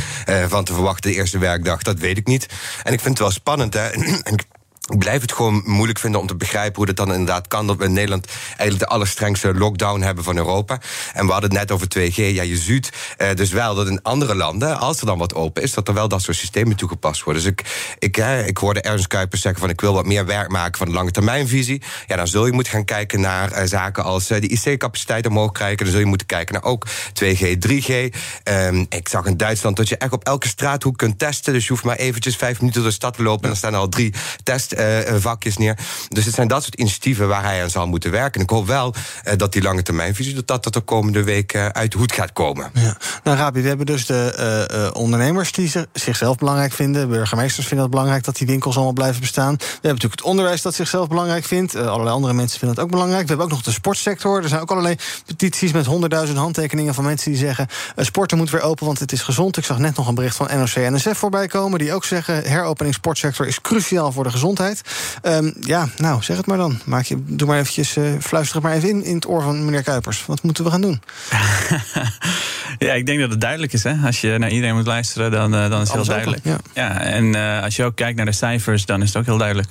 [0.47, 1.11] van te verwachten...
[1.11, 2.45] de eerste werkdag, dat weet ik niet.
[2.83, 3.89] En ik vind het wel spannend, hè...
[4.89, 7.67] ik blijf het gewoon moeilijk vinden om te begrijpen hoe dat dan inderdaad kan.
[7.67, 10.79] Dat we in Nederland eigenlijk de allerstrengste lockdown hebben van Europa.
[11.13, 12.15] En we hadden het net over 2G.
[12.15, 15.63] Ja, je ziet eh, dus wel dat in andere landen, als er dan wat open
[15.63, 17.43] is, dat er wel dat soort systemen toegepast worden.
[17.43, 20.49] Dus ik, ik, eh, ik hoorde Ernst Kuipers zeggen van ik wil wat meer werk
[20.49, 21.81] maken van de lange termijnvisie.
[22.07, 25.51] Ja, dan zul je moeten gaan kijken naar eh, zaken als uh, de IC-capaciteit omhoog
[25.51, 25.77] krijgen.
[25.77, 26.87] Dan zul je moeten kijken naar ook
[27.23, 28.13] 2G, 3G.
[28.43, 31.53] Um, ik zag in Duitsland dat je echt op elke straathoek kunt testen.
[31.53, 33.75] Dus je hoeft maar eventjes vijf minuten door de stad te lopen en dan staan
[33.75, 34.78] al drie test uh,
[35.19, 35.77] vakjes neer.
[36.07, 38.33] Dus het zijn dat soort initiatieven waar hij aan zal moeten werken.
[38.33, 38.93] En ik hoop wel
[39.25, 42.71] uh, dat die lange termijnvisie dat dat de komende week uit de hoed gaat komen.
[42.73, 42.97] Ja.
[43.23, 47.09] Nou, Rabi, we hebben dus de ondernemers die zichzelf belangrijk vinden.
[47.09, 49.55] Burgemeesters vinden het belangrijk dat die winkels allemaal blijven bestaan.
[49.55, 51.75] We hebben natuurlijk het onderwijs dat zichzelf belangrijk vindt.
[51.75, 53.21] allerlei andere mensen vinden het ook belangrijk.
[53.21, 54.41] We hebben ook nog de sportsector.
[54.43, 58.61] Er zijn ook allerlei petities met honderdduizend handtekeningen van mensen die zeggen: sporten moet weer
[58.61, 59.57] open, want het is gezond.
[59.57, 63.47] Ik zag net nog een bericht van NOC-NSF voorbij komen, die ook zeggen: heropening sportsector
[63.47, 64.68] is cruciaal voor de gezondheid.
[65.23, 66.79] Um, ja, nou, zeg het maar dan.
[66.85, 69.65] Maak je, doe maar eventjes, uh, fluister het maar even in in het oor van
[69.65, 70.25] meneer Kuipers.
[70.25, 71.01] Wat moeten we gaan doen?
[72.87, 73.83] ja, ik denk dat het duidelijk is.
[73.83, 73.95] Hè?
[74.05, 76.45] Als je naar iedereen moet luisteren, dan, uh, dan is het heel duidelijk.
[76.45, 76.57] ja.
[76.73, 77.01] ja.
[77.01, 79.69] en uh, als je ook kijkt naar de cijfers, dan is het ook heel duidelijk.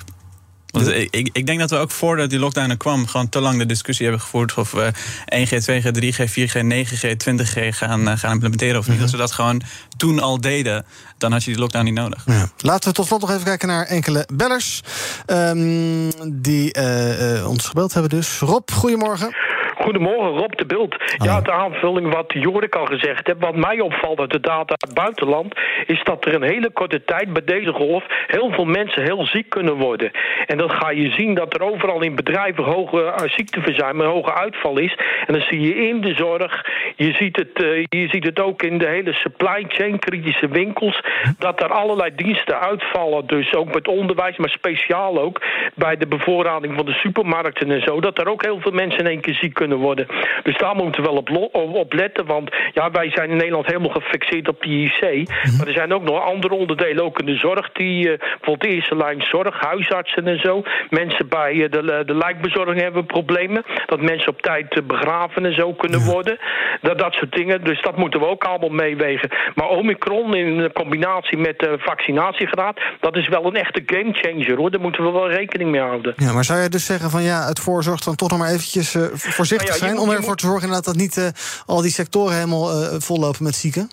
[0.71, 3.57] Want ik, ik, denk dat we ook voordat die lockdown er kwam, gewoon te lang
[3.57, 4.91] de discussie hebben gevoerd of we
[5.35, 8.95] 1G, 2G, 3G, 4G, 9G, 20G gaan, gaan implementeren of niet.
[8.95, 9.61] Mm Als we dat gewoon
[9.97, 10.85] toen al deden,
[11.17, 12.23] dan had je die lockdown niet nodig.
[12.25, 12.49] Ja.
[12.57, 14.81] Laten we tot slot nog even kijken naar enkele bellers
[15.27, 18.11] um, die uh, uh, ons gebeld hebben.
[18.11, 19.35] Dus Rob, goedemorgen.
[19.79, 20.95] Goedemorgen, Rob de Bult.
[21.17, 23.39] Ja, de aanvulling wat Jorik al gezegd heeft.
[23.39, 25.53] Wat mij opvalt uit de data uit het buitenland...
[25.85, 28.03] is dat er een hele korte tijd bij deze golf...
[28.27, 30.11] heel veel mensen heel ziek kunnen worden.
[30.45, 32.63] En dan ga je zien dat er overal in bedrijven...
[32.63, 34.97] hoge uh, ziekteverzuim hoge uitval is.
[35.25, 36.65] En dan zie je in de zorg...
[36.95, 41.01] je ziet het, uh, je ziet het ook in de hele supply chain, kritische winkels...
[41.37, 43.27] dat er allerlei diensten uitvallen.
[43.27, 45.41] Dus ook met onderwijs, maar speciaal ook...
[45.75, 47.99] bij de bevoorrading van de supermarkten en zo...
[47.99, 50.07] dat er ook heel veel mensen in één keer ziek kunnen worden.
[50.43, 52.25] Dus daar moeten we wel op, op letten.
[52.25, 55.01] Want ja, wij zijn in Nederland helemaal gefixeerd op die IC.
[55.01, 55.57] Mhm.
[55.57, 57.71] Maar er zijn ook nog andere onderdelen, ook in de zorg.
[57.71, 60.63] Die, uh, bijvoorbeeld de eerste lijn zorg, huisartsen en zo.
[60.89, 63.63] Mensen bij uh, de, de lijkbezorging hebben problemen.
[63.85, 66.37] Dat mensen op tijd uh, begraven en zo kunnen worden.
[66.81, 67.63] Dat, dat soort dingen.
[67.63, 69.29] Dus dat moeten we ook allemaal meewegen.
[69.55, 72.79] Maar Omicron in combinatie met de vaccinatiegraad...
[72.99, 74.71] dat is wel een echte gamechanger hoor.
[74.71, 76.13] Daar moeten we wel rekening mee houden.
[76.15, 78.97] Ja, maar zou je dus zeggen van ja, het voorzorgt dan toch nog maar eventjes
[79.13, 79.99] voorzichtig zijn...
[79.99, 81.27] om ervoor te zorgen dat, dat niet uh,
[81.65, 83.89] al die sectoren helemaal uh, vollopen met zieken?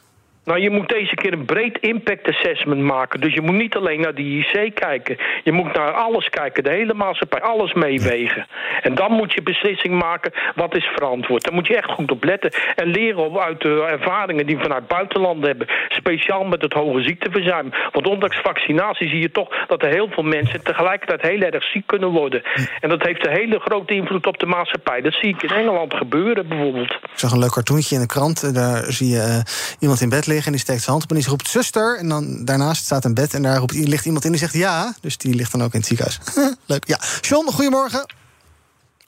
[0.47, 3.21] Nou, je moet deze keer een breed impact assessment maken.
[3.21, 5.17] Dus je moet niet alleen naar die IC kijken.
[5.45, 8.47] Je moet naar alles kijken, de hele maatschappij, alles meewegen.
[8.83, 11.45] En dan moet je beslissing maken wat is verantwoord.
[11.45, 12.53] Daar moet je echt goed op letten.
[12.75, 15.67] En leren uit de ervaringen die we vanuit buitenlanden hebben.
[15.89, 17.71] Speciaal met het hoge ziekteverzuim.
[17.93, 21.87] Want ondanks vaccinatie zie je toch dat er heel veel mensen tegelijkertijd heel erg ziek
[21.87, 22.43] kunnen worden.
[22.81, 25.01] En dat heeft een hele grote invloed op de maatschappij.
[25.01, 26.91] Dat zie ik in Engeland gebeuren bijvoorbeeld.
[26.91, 28.55] Ik zag een leuk cartoontje in de krant.
[28.55, 29.41] Daar zie je uh,
[29.79, 31.99] iemand in bed liggen en die steekt zijn hand op en die roept zuster.
[31.99, 34.94] En dan daarnaast staat een bed en daar roept, ligt iemand in die zegt ja.
[35.01, 36.20] Dus die ligt dan ook in het ziekenhuis.
[36.72, 36.87] Leuk.
[36.87, 36.99] Ja.
[37.20, 38.07] John, goedemorgen.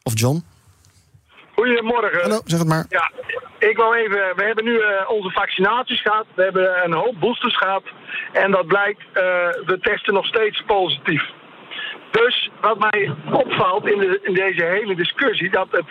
[0.03, 0.45] Of John.
[1.55, 2.21] Goedemorgen.
[2.21, 2.87] Hallo, zeg het maar.
[2.89, 3.11] Ja,
[3.59, 4.37] ik wou even.
[4.37, 6.27] We hebben nu uh, onze vaccinaties gehad.
[6.35, 7.83] We hebben een hoop boosters gehad.
[8.33, 9.15] En dat blijkt, uh,
[9.67, 11.23] we testen nog steeds positief.
[12.11, 15.87] Dus wat mij opvalt in, de, in deze hele discussie, dat het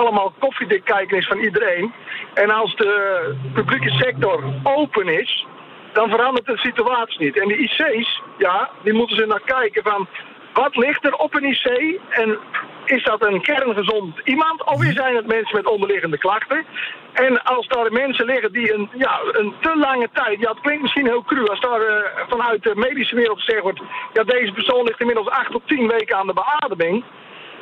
[0.00, 1.92] allemaal koffiedik kijken is van iedereen.
[2.34, 5.46] En als de publieke sector open is,
[5.92, 7.40] dan verandert de situatie niet.
[7.40, 10.08] En de IC's, ja, die moeten ze naar kijken van
[10.52, 12.38] wat ligt er op een IC en
[12.84, 16.64] is dat een kerngezond iemand of zijn het mensen met onderliggende klachten?
[17.12, 20.82] En als daar mensen liggen die een, ja, een te lange tijd, ja het klinkt
[20.82, 21.96] misschien heel cru, als daar uh,
[22.28, 23.80] vanuit de medische wereld gezegd wordt,
[24.12, 27.04] ja deze persoon ligt inmiddels acht tot tien weken aan de beademing.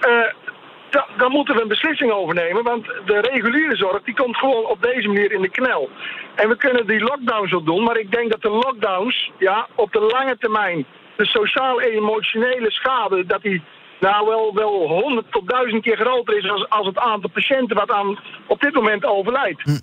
[0.08, 0.47] Uh,
[0.90, 2.62] dan moeten we een beslissing overnemen.
[2.62, 5.88] Want de reguliere zorg die komt gewoon op deze manier in de knel.
[6.34, 7.84] En we kunnen die lockdowns ook doen.
[7.84, 10.86] Maar ik denk dat de lockdowns ja, op de lange termijn...
[11.16, 13.26] de sociaal-emotionele schade...
[13.26, 13.62] dat die
[14.00, 16.50] nou wel, wel 100 tot 1000 keer groter is...
[16.50, 19.62] als, als het aantal patiënten wat aan op dit moment overlijdt.
[19.62, 19.78] Hm.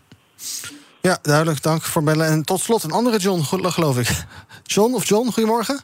[1.02, 1.62] Ja, duidelijk.
[1.62, 2.28] Dank voor bellen.
[2.28, 4.08] En tot slot een andere John, geloof ik.
[4.76, 5.82] John of John, goedemorgen.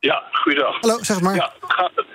[0.00, 0.80] Ja, goeiedag.
[0.80, 1.34] Hallo, zeg het maar.
[1.34, 2.06] Ja, wat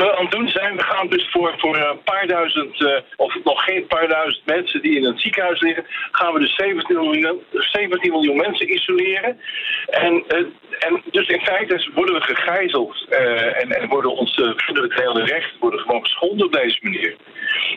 [0.00, 3.36] we aan het doen zijn, we gaan dus voor, voor een paar duizend, uh, of
[3.44, 7.40] nog geen paar duizend mensen die in het ziekenhuis liggen, gaan we dus 17 miljoen,
[7.50, 9.40] 17 miljoen mensen isoleren.
[9.86, 10.38] En, uh,
[10.78, 15.80] en dus in feite worden we gegijzeld uh, en, en worden onze fundamentele rechten worden
[15.80, 17.16] gewoon geschonden op deze manier.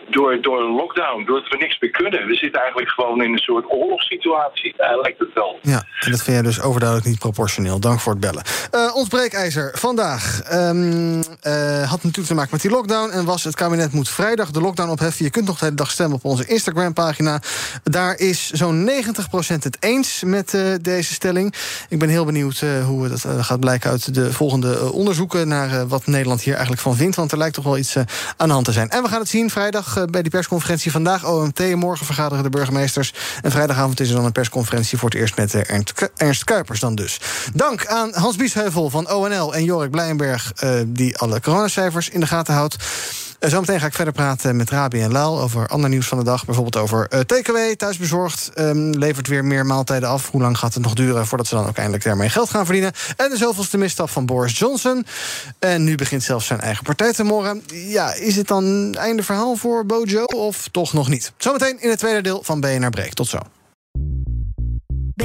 [0.10, 2.28] Door, door een lockdown, doordat we niks meer kunnen.
[2.28, 5.60] We zitten eigenlijk gewoon in een soort oorlogssituatie, lijkt het wel.
[5.62, 7.80] Ja, en dat vind jij dus overduidelijk niet proportioneel.
[7.80, 8.44] Dank voor het bellen.
[8.72, 11.24] Uh, ons breekijzer vandaag um, uh,
[11.90, 13.12] had natuurlijk te maken met die lockdown...
[13.12, 15.26] en was het kabinet moet vrijdag de lockdown opheffen.
[15.26, 17.42] Je kunt nog de hele dag stemmen op onze Instagram-pagina.
[17.84, 18.94] Daar is zo'n 90%
[19.48, 21.54] het eens met uh, deze stelling.
[21.90, 25.48] Ik ben heel benieuwd hoe dat gaat blijken uit de volgende onderzoeken...
[25.48, 27.16] naar wat Nederland hier eigenlijk van vindt.
[27.16, 27.98] Want er lijkt toch wel iets
[28.38, 28.90] aan de hand te zijn.
[28.90, 29.50] En we gaan het zien
[30.10, 30.92] bij die persconferentie.
[30.92, 33.14] Vandaag OMT, morgen vergaderen de burgemeesters.
[33.42, 36.96] En vrijdagavond is er dan een persconferentie voor het eerst met Ernst, Ernst Kuipers dan
[36.96, 37.20] dus.
[37.54, 40.52] Dank aan Hans Biesheuvel van ONL en Jorik Blijenberg...
[40.64, 42.76] Uh, die alle coronacijfers in de gaten houdt.
[43.44, 46.24] Uh, zometeen ga ik verder praten met Rabi en Laal over ander nieuws van de
[46.24, 46.46] dag.
[46.46, 48.52] Bijvoorbeeld over uh, TKW, thuisbezorgd.
[48.56, 50.32] Um, levert weer meer maaltijden af.
[50.32, 52.92] Hoe lang gaat het nog duren voordat ze dan ook eindelijk daarmee geld gaan verdienen?
[53.18, 55.06] En de zoveelste misstap van Boris Johnson.
[55.60, 57.64] En nu begint zelfs zijn eigen partij te morren.
[57.68, 61.32] Ja, is het dan einde verhaal voor Bojo of toch nog niet?
[61.38, 63.14] Zometeen in het tweede deel van BNR Breek.
[63.14, 63.40] Tot zo.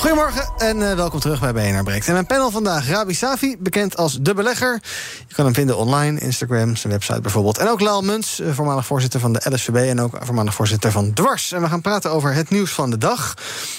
[0.00, 2.06] Goedemorgen en uh, welkom terug bij BNR Breekt.
[2.06, 4.80] En mijn panel vandaag, Rabi Safi, bekend als De Belegger.
[5.28, 7.58] Je kan hem vinden online, Instagram, zijn website bijvoorbeeld.
[7.58, 9.88] En ook Laal Muns, voormalig voorzitter van de LSVB...
[9.88, 11.52] en ook voormalig voorzitter van Dwars.
[11.52, 13.34] En we gaan praten over het nieuws van de dag.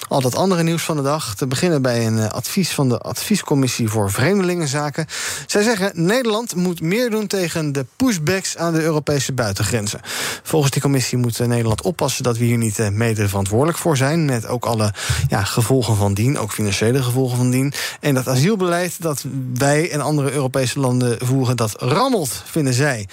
[0.08, 1.36] Al dat andere nieuws van de dag.
[1.36, 5.06] Te beginnen bij een uh, advies van de Adviescommissie voor Vreemdelingenzaken.
[5.48, 8.58] Zij zeggen, Nederland moet meer doen tegen de pushbacks...
[8.58, 10.02] aan de Europese buitengrenzen.
[10.44, 12.24] Volgens die commissie moet Nederland oppassen...
[12.24, 14.26] dat we hier niet mede verantwoordelijk voor zijn...
[14.26, 14.94] met ook alle
[15.28, 17.74] ja, gevolgen van dien, ook financiële gevolgen van dien.
[18.00, 23.08] En dat asielbeleid dat wij en andere Europese landen voeren, dat rammelt, vinden zij.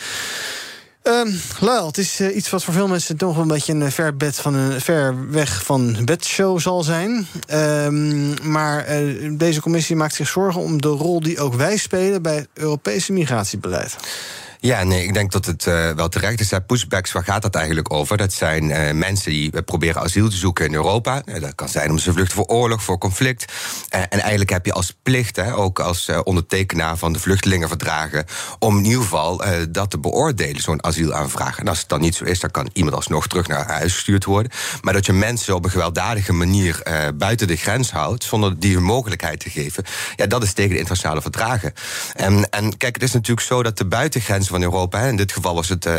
[1.02, 4.16] Um, Luil, het is uh, iets wat voor veel mensen toch een beetje een ver,
[4.16, 7.26] bed van een, ver weg van bedshow zal zijn.
[7.52, 12.22] Um, maar uh, deze commissie maakt zich zorgen om de rol die ook wij spelen
[12.22, 13.96] bij het Europese migratiebeleid.
[14.60, 16.52] Ja, nee, ik denk dat het uh, wel terecht is.
[16.66, 18.16] Pushbacks, waar gaat dat eigenlijk over?
[18.16, 21.22] Dat zijn uh, mensen die proberen asiel te zoeken in Europa.
[21.40, 23.52] Dat kan zijn om ze vluchten voor oorlog, voor conflict.
[23.88, 28.24] en eigenlijk heb je als plicht, hè, ook als ondertekenaar van de vluchtelingenverdragen,
[28.58, 31.58] om in ieder geval dat te beoordelen, zo'n asielaanvraag.
[31.58, 34.24] En als het dan niet zo is, dan kan iemand alsnog terug naar huis gestuurd
[34.24, 34.52] worden.
[34.82, 36.82] Maar dat je mensen op een gewelddadige manier
[37.14, 39.84] buiten de grens houdt, zonder die een mogelijkheid te geven,
[40.16, 41.72] ja, dat is tegen de internationale verdragen.
[42.14, 45.00] En, en kijk, het is natuurlijk zo dat de buitengrens van Europa.
[45.00, 45.92] In dit geval was het uh,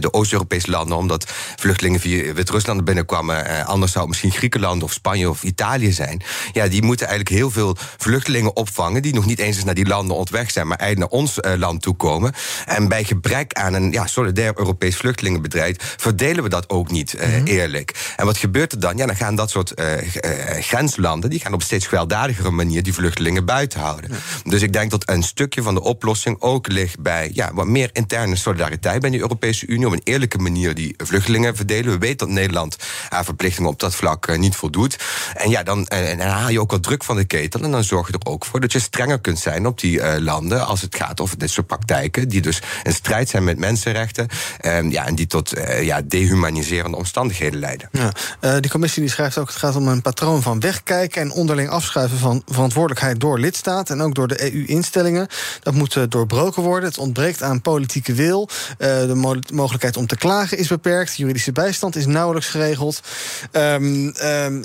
[0.00, 3.46] de, Oost-Europese landen, omdat vluchtelingen via Wit-Rusland binnenkwamen.
[3.46, 6.22] Uh, anders zou het misschien Griekenland of Spanje of Italië zijn.
[6.52, 10.16] Ja, die moeten eigenlijk heel veel vluchtelingen opvangen die nog niet eens naar die landen
[10.16, 12.32] ontweg zijn, maar eigenlijk naar ons uh, land toe komen.
[12.66, 17.32] En bij gebrek aan een ja, solidair Europees vluchtelingenbedrijf verdelen we dat ook niet mm
[17.32, 17.46] -hmm.
[17.46, 18.12] eerlijk.
[18.16, 18.96] En wat gebeurt er dan?
[18.96, 19.74] Ja, dan gaan dat soort
[20.60, 24.10] grenslanden die gaan op steeds gewelddadigere manier die vluchtelingen buiten houden.
[24.10, 24.50] Ja.
[24.50, 27.90] Dus ik denk dat een stukje van de oplossing ook ligt bij ja, wat meer
[27.92, 29.86] interne solidariteit bij de Europese Unie.
[29.86, 31.92] Op een eerlijke manier die vluchtelingen verdelen.
[31.92, 32.76] We weten dat Nederland
[33.08, 34.98] aan verplichtingen op dat vlak niet voldoet.
[35.34, 37.60] En ja, dan, en, en haal je ook wat druk van de ketel.
[37.60, 40.14] En dan zorg je er ook voor dat je strenger kunt zijn op die uh,
[40.18, 40.66] landen.
[40.66, 42.28] als het gaat over dit soort praktijken.
[42.28, 44.28] die dus in strijd zijn met mensenrechten.
[44.66, 47.88] Um, ja, en die tot ja, dehumaniserende omstandigheden leiden.
[47.92, 51.22] Ja, die commissie die schrijft ook: het gaat om een patroon van wegkijken.
[51.22, 53.98] en onderling afschuiven van verantwoordelijkheid door lidstaten.
[53.98, 55.26] en ook door de EU-instellingen.
[55.62, 56.88] Dat moet doorbroken worden.
[56.88, 58.48] Het ontbreekt aan politieke wil.
[58.78, 61.16] Uh, de mo mogelijkheid om te klagen is beperkt.
[61.16, 63.00] Juridische bijstand is nauwelijks geregeld.
[63.52, 64.64] Um, um,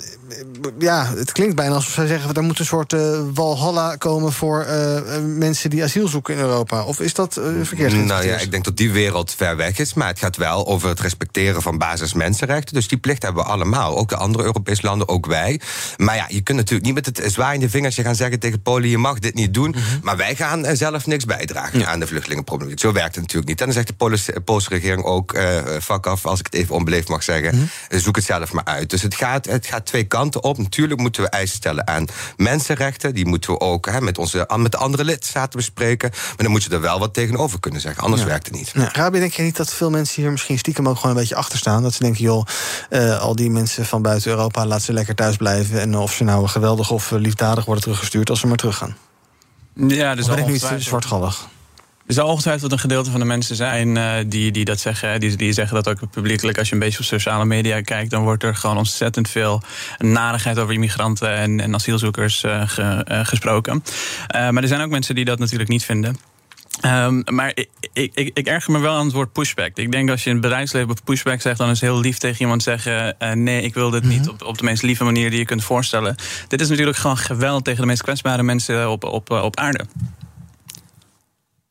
[0.78, 2.34] ja, het klinkt bijna alsof zij zeggen...
[2.34, 5.00] er moet een soort uh, walhalla komen voor uh,
[5.36, 6.84] mensen die asiel zoeken in Europa.
[6.84, 8.04] Of is dat verkeerd?
[8.04, 9.94] Nou ja, ik denk dat die wereld ver weg is.
[9.94, 12.74] Maar het gaat wel over het respecteren van basismensenrechten.
[12.74, 13.96] Dus die plicht hebben we allemaal.
[13.96, 15.60] Ook de andere Europese landen, ook wij.
[15.96, 18.88] Maar ja, je kunt natuurlijk niet met het zwaaiende vingertje gaan zeggen tegen Polen...
[18.88, 20.00] je mag dit niet doen, mm -hmm.
[20.02, 21.86] maar wij gaan zelf niks bijdragen ja.
[21.86, 22.83] aan de vluchtelingenproblematiek.
[22.84, 23.60] Zo werkt het natuurlijk niet.
[23.60, 26.74] En dan zegt de Poolse, Poolse regering ook, uh, fuck af, als ik het even
[26.74, 27.54] onbeleefd mag zeggen.
[27.54, 28.00] Mm -hmm.
[28.00, 28.90] Zoek het zelf maar uit.
[28.90, 30.58] Dus het gaat, het gaat twee kanten op.
[30.58, 33.14] Natuurlijk moeten we eisen stellen aan mensenrechten.
[33.14, 36.10] Die moeten we ook hè, met, onze, met de andere lidstaten bespreken.
[36.10, 38.02] Maar dan moet je er wel wat tegenover kunnen zeggen.
[38.02, 38.28] Anders ja.
[38.28, 38.70] werkt het niet.
[38.74, 41.36] Ja, Rabi, denk je niet dat veel mensen hier misschien stiekem ook gewoon een beetje
[41.36, 41.82] achter staan?
[41.82, 42.46] Dat ze denken, joh,
[42.90, 45.80] uh, al die mensen van buiten Europa, laten ze lekker thuis blijven.
[45.80, 48.96] En of ze nou geweldig of liefdadig worden teruggestuurd, als ze maar teruggaan.
[49.74, 51.52] Ja, dus of ben ik niet zwartgallig?
[52.06, 55.20] Er zal ongetwijfeld een gedeelte van de mensen zijn uh, die, die dat zeggen.
[55.20, 56.58] Die, die zeggen dat ook publiekelijk.
[56.58, 59.62] Als je een beetje op sociale media kijkt, dan wordt er gewoon ontzettend veel
[59.98, 63.82] narigheid over immigranten en, en asielzoekers uh, ge, uh, gesproken.
[64.28, 66.16] maar er zijn ook mensen die dat natuurlijk niet vinden.
[66.82, 69.76] Um, maar ik, ik, ik, erger me wel aan het woord pushback.
[69.76, 72.40] Ik denk als je in het bedrijfsleven pushback zegt, dan is het heel lief tegen
[72.40, 74.18] iemand zeggen: uh, nee, ik wil dit mm -hmm.
[74.18, 76.16] niet op, op, de meest lieve manier die je kunt voorstellen.
[76.48, 79.86] Dit is natuurlijk gewoon geweld tegen de meest kwetsbare mensen op, op, op aarde.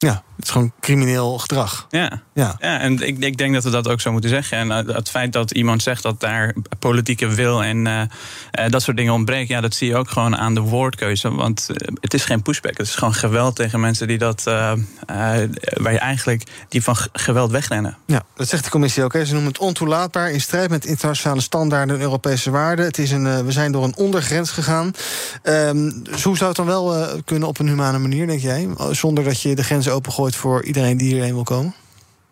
[0.04, 1.88] Ja, het is gewoon crimineel gedrag.
[1.90, 2.56] Ja, ja.
[2.60, 4.58] ja en ik, ik denk dat we dat ook zo moeten zeggen.
[4.58, 8.82] En uh, het feit dat iemand zegt dat daar politieke wil en uh, uh, dat
[8.82, 11.32] soort dingen ontbreekt, ja, dat zie je ook gewoon aan de woordkeuze.
[11.32, 11.68] Want
[12.02, 12.78] het is geen pushback.
[12.78, 17.98] Het is gewoon geweld tegen mensen die dat, waar je eigenlijk die van geweld wegrennen.
[18.06, 19.14] Ja, dat zegt de commissie ook.
[19.14, 19.26] Hè.
[19.26, 22.86] Ze noemen het ontoelaatbaar in strijd met internationale standaarden en Europese waarden.
[22.86, 24.92] Het is een, we zijn door een ondergrens gegaan.
[25.44, 28.68] Um, dus hoe zou het dan wel kunnen op een humane manier, denk jij?
[28.92, 31.74] Zonder dat je de grenzen opengooit voor iedereen die hierheen wil komen?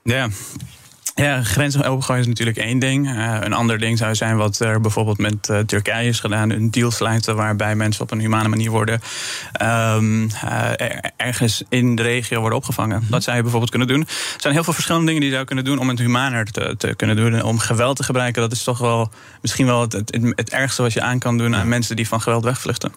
[0.03, 0.27] Ja.
[1.15, 3.07] Ja, grenzen opengooien is natuurlijk één ding.
[3.07, 6.49] Uh, een ander ding zou zijn wat er bijvoorbeeld met uh, Turkije is gedaan.
[6.49, 9.01] Een deal sluiten waarbij mensen op een humane manier worden...
[9.61, 10.71] Um, uh,
[11.17, 12.95] ergens in de regio worden opgevangen.
[12.95, 13.11] Mm -hmm.
[13.11, 14.01] Dat zou je bijvoorbeeld kunnen doen.
[14.01, 15.79] Er zijn heel veel verschillende dingen die je zou kunnen doen...
[15.79, 17.41] om het humaner te, te kunnen doen.
[17.41, 19.11] Om geweld te gebruiken, dat is toch wel
[19.41, 21.55] misschien wel het, het, het ergste wat je aan kan doen...
[21.55, 22.93] aan mensen die van geweld wegvluchten.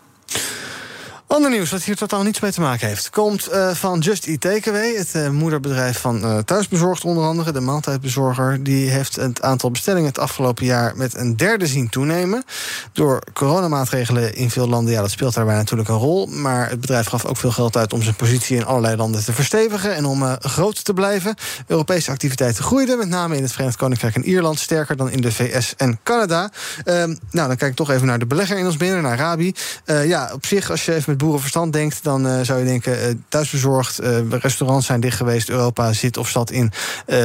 [1.26, 3.10] Ander nieuws wat hier totaal niets mee te maken heeft.
[3.10, 7.52] Komt uh, van Just Eat Takeaway, het uh, moederbedrijf van uh, Thuisbezorgd onder andere.
[7.52, 8.62] De maaltijdbezorger.
[8.62, 12.44] Die heeft het aantal bestellingen het afgelopen jaar met een derde zien toenemen.
[12.92, 16.26] Door coronamaatregelen in veel landen, ja dat speelt daarbij natuurlijk een rol.
[16.26, 19.32] Maar het bedrijf gaf ook veel geld uit om zijn positie in allerlei landen te
[19.32, 19.94] verstevigen.
[19.94, 21.34] En om groot te blijven.
[21.66, 24.58] Europese activiteiten groeiden, met name in het Verenigd Koninkrijk en Ierland.
[24.58, 26.50] Sterker dan in de VS en Canada.
[26.84, 29.54] Ehm, nou, dan kijk ik toch even naar de belegger in ons binnen, naar Rabi.
[29.84, 33.14] ja, op zich, als je even met boerenverstand denkt, dan uh, zou je denken: uh,
[33.28, 36.72] thuisbezorgd, uh, restaurants zijn dicht geweest, Europa zit of zat in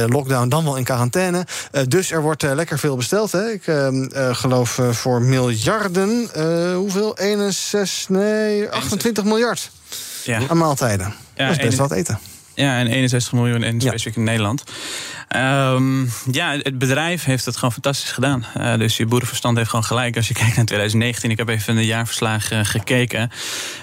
[0.06, 1.46] lockdown, dan wel in quarantaine.
[1.88, 3.32] dus er wordt lekker veel besteld.
[3.32, 3.50] Hè?
[3.50, 6.28] Ik ehm, geloof voor miljarden.
[6.74, 7.18] hoeveel?
[7.18, 9.70] 61, nee, 28 miljard
[10.24, 10.40] ja.
[10.48, 11.14] aan maaltijden.
[11.34, 12.18] Ja, dat is best wat eten.
[12.60, 14.64] Ja, en 61 miljoen in specifiek in Nederland.
[15.36, 18.46] Um, ja, het bedrijf heeft het gewoon fantastisch gedaan.
[18.56, 20.16] Uh, dus je boerenverstand heeft gewoon gelijk.
[20.16, 23.30] Als je kijkt naar 2019, ik heb even een jaarverslag uh, gekeken.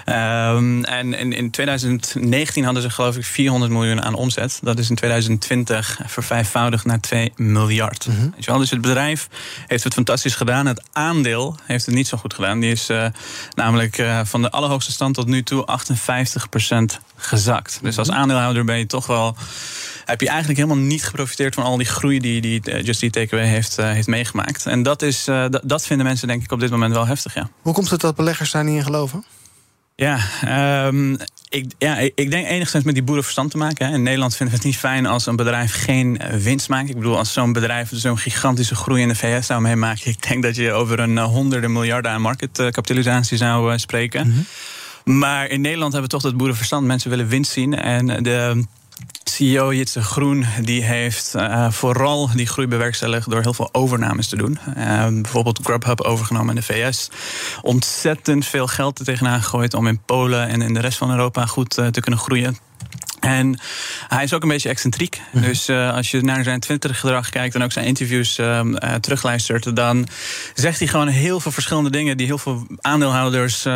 [0.06, 4.58] Um, en in, in 2019 hadden ze geloof ik 400 miljoen aan omzet.
[4.62, 8.06] Dat is in 2020 vervijfvoudigd naar 2 miljard.
[8.06, 8.34] Mm -hmm.
[8.44, 8.58] Wel?
[8.58, 9.28] Dus het bedrijf
[9.66, 10.66] heeft het fantastisch gedaan.
[10.66, 12.60] Het aandeel heeft het niet zo goed gedaan.
[12.60, 13.06] Die is uh,
[13.54, 15.66] namelijk van de allerhoogste stand tot nu toe
[17.00, 17.78] 58% gezakt.
[17.82, 19.36] Dus als aandeelhouder ben je toch wel
[20.08, 23.48] heb je eigenlijk helemaal niet geprofiteerd van al die groei die, die Just Eat Takeaway
[23.48, 24.66] heeft, uh, heeft meegemaakt.
[24.66, 27.50] En dat, is, uh, dat vinden mensen denk ik op dit moment wel heftig, ja.
[27.62, 29.24] Hoe komt het dat beleggers daar niet in geloven?
[29.94, 30.18] Ja,
[30.86, 31.16] um,
[31.48, 33.86] ik, ja, ik denk enigszins met die boerenverstand te maken.
[33.86, 33.94] Hè.
[33.94, 36.88] In Nederland vinden we het niet fijn als een bedrijf geen winst maakt.
[36.88, 40.10] Ik bedoel, als zo'n bedrijf zo'n gigantische groei in de VS zou meemaken...
[40.16, 44.26] ik denk dat je over een honderden miljarden aan marketkapitalisatie zou uh, spreken.
[44.26, 44.46] Mm -hmm.
[45.08, 46.86] Maar in Nederland hebben we toch dat boerenverstand.
[46.86, 47.74] Mensen willen winst zien.
[47.74, 48.64] En de
[49.24, 54.36] CEO Jitse Groen die heeft uh, vooral die groei bewerkstelligd door heel veel overnames te
[54.36, 54.58] doen.
[54.76, 57.10] Uh, bijvoorbeeld Grubhub overgenomen in de VS.
[57.62, 61.46] Ontzettend veel geld er tegenaan gegooid om in Polen en in de rest van Europa
[61.46, 62.67] goed uh, te kunnen groeien.
[63.20, 63.58] En
[64.08, 65.20] hij is ook een beetje excentriek.
[65.30, 65.42] -hmm.
[65.42, 69.76] Dus uh, als je naar zijn Twitter-gedrag kijkt en ook zijn interviews uh, uh, terugluistert,
[69.76, 70.08] dan
[70.54, 73.66] zegt hij gewoon heel veel verschillende dingen die heel veel aandeelhouders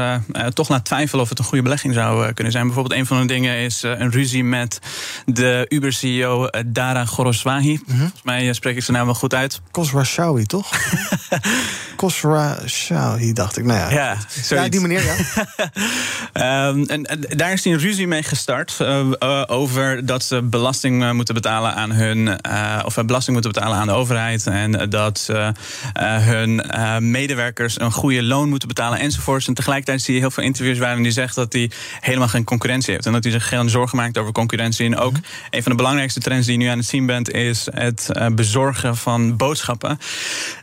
[0.55, 2.67] toch laat twijfelen of het een goede belegging zou kunnen zijn.
[2.67, 4.79] Bijvoorbeeld, een van de dingen is een ruzie met
[5.25, 7.81] de Uber-CEO Dara Khosrowshahi.
[7.87, 7.99] -hmm.
[7.99, 9.61] Volgens mij spreek ik zijn naam wel goed uit.
[9.71, 10.71] Khosrowshahi, toch?
[12.03, 13.65] Khosrowshahi, dacht ik.
[13.65, 14.17] Nou ja, ja,
[14.49, 16.69] ja die meneer, ja.
[16.69, 18.79] um, en, en, daar is hij een ruzie mee gestart.
[18.81, 22.39] Uh, over dat ze belasting uh, moeten betalen aan hun.
[22.47, 24.47] Uh, of belasting moeten betalen aan de overheid.
[24.47, 25.53] En dat ze
[25.99, 26.63] hun
[27.11, 29.49] medewerkers een goede loon moeten betalen enzovoorts.
[29.49, 32.93] En tegelijkertijd zie je heel veel interviews waarin hij zegt dat hij helemaal geen concurrentie
[32.93, 33.07] heeft.
[33.07, 34.87] En dat hij zich geen zorgen maakt over concurrentie.
[34.87, 35.25] En ook -hmm.
[35.51, 38.97] een van de belangrijkste trends die je nu aan het zien bent, is het bezorgen
[38.97, 39.99] van boodschappen.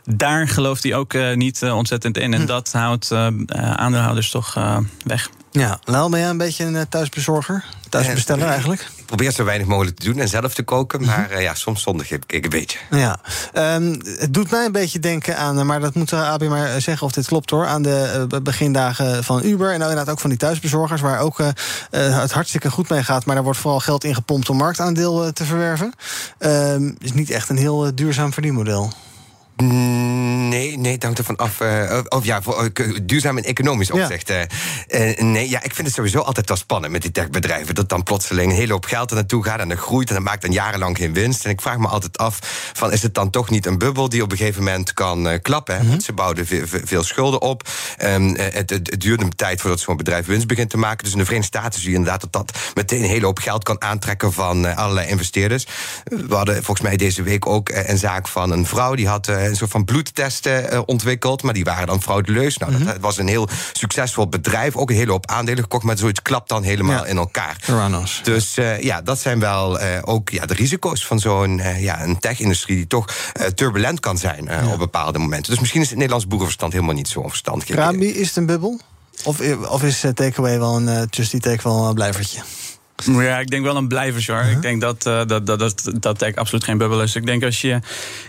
[0.04, 2.34] Daar gelooft hij ook niet ontzettend in.
[2.34, 2.46] En hm.
[2.46, 3.12] dat houdt
[3.76, 4.54] aandeelhouders toch
[5.04, 5.30] weg.
[5.52, 7.64] Ja, nou ben jij een beetje een thuisbezorger?
[7.88, 8.90] Thuisbesteller eigenlijk?
[8.96, 11.04] Ik probeer zo weinig mogelijk te doen en zelf te koken.
[11.04, 12.78] Maar uh, ja, soms zondig ik, ik een beetje.
[12.90, 13.20] Ja,
[13.54, 15.66] um, het doet mij een beetje denken aan...
[15.66, 17.66] maar dat moet Abi maar zeggen of dit klopt hoor...
[17.66, 19.72] aan de uh, begindagen van Uber.
[19.72, 21.00] En nou, inderdaad ook van die thuisbezorgers...
[21.00, 21.48] waar ook uh,
[21.90, 23.24] het hartstikke goed mee gaat.
[23.24, 25.92] Maar daar wordt vooral geld in gepompt om marktaandeel te verwerven.
[26.38, 28.92] Um, is niet echt een heel duurzaam verdienmodel.
[29.60, 31.60] Nee, nee, het hangt ervan af.
[31.60, 34.28] Uh, of ja, voor, uh, duurzaam en economisch opzicht.
[34.28, 34.46] Ja.
[34.88, 37.74] Uh, nee, ja, ik vind het sowieso altijd wel spannend met die techbedrijven.
[37.74, 40.22] Dat dan plotseling een hele hoop geld er naartoe gaat en dan groeit en dan
[40.22, 41.44] maakt dan jarenlang geen winst.
[41.44, 42.38] En ik vraag me altijd af:
[42.72, 45.74] van, is het dan toch niet een bubbel die op een gegeven moment kan klappen?
[45.74, 45.90] Mm -hmm.
[45.90, 47.68] Want ze bouwden veel, veel schulden op.
[48.04, 51.04] Um, het, het, duurde een tijd voordat zo'n bedrijf winst begint te maken.
[51.04, 53.64] Dus in de Verenigde Staten zie je inderdaad dat dat meteen een hele hoop geld
[53.64, 55.66] kan aantrekken van allerlei investeerders.
[56.04, 59.56] We hadden volgens mij deze week ook een zaak van een vrouw die had een
[59.56, 62.56] soort van bloedtesten uh, ontwikkeld, maar die waren dan fraudeleus.
[62.56, 66.22] Nou, dat was een heel succesvol bedrijf, ook een hele hoop aandelen gekocht, maar zoiets
[66.22, 67.56] klapt dan helemaal in elkaar.
[67.64, 68.20] Theranos.
[68.22, 72.18] Dus uh, ja, dat zijn wel uh, ook ja, de risico's van zo'n ja, een
[72.18, 73.06] tech-industrie die toch
[73.54, 74.72] turbulent kan zijn ja.
[74.72, 75.50] op bepaalde momenten.
[75.50, 77.68] Dus misschien is het Nederlands boerenverstand helemaal niet zo onverstandig.
[77.68, 78.80] Krabi, is het een bubbel?
[79.24, 82.40] Of, of is takeaway wel een Just Take wel een blijvertje?
[83.04, 84.42] Ja, ik denk wel een blijvers hoor.
[84.42, 87.14] Ik denk dat, uh, dat, dat, dat, dat tech absoluut geen bubbel is.
[87.14, 87.80] Ik denk als je,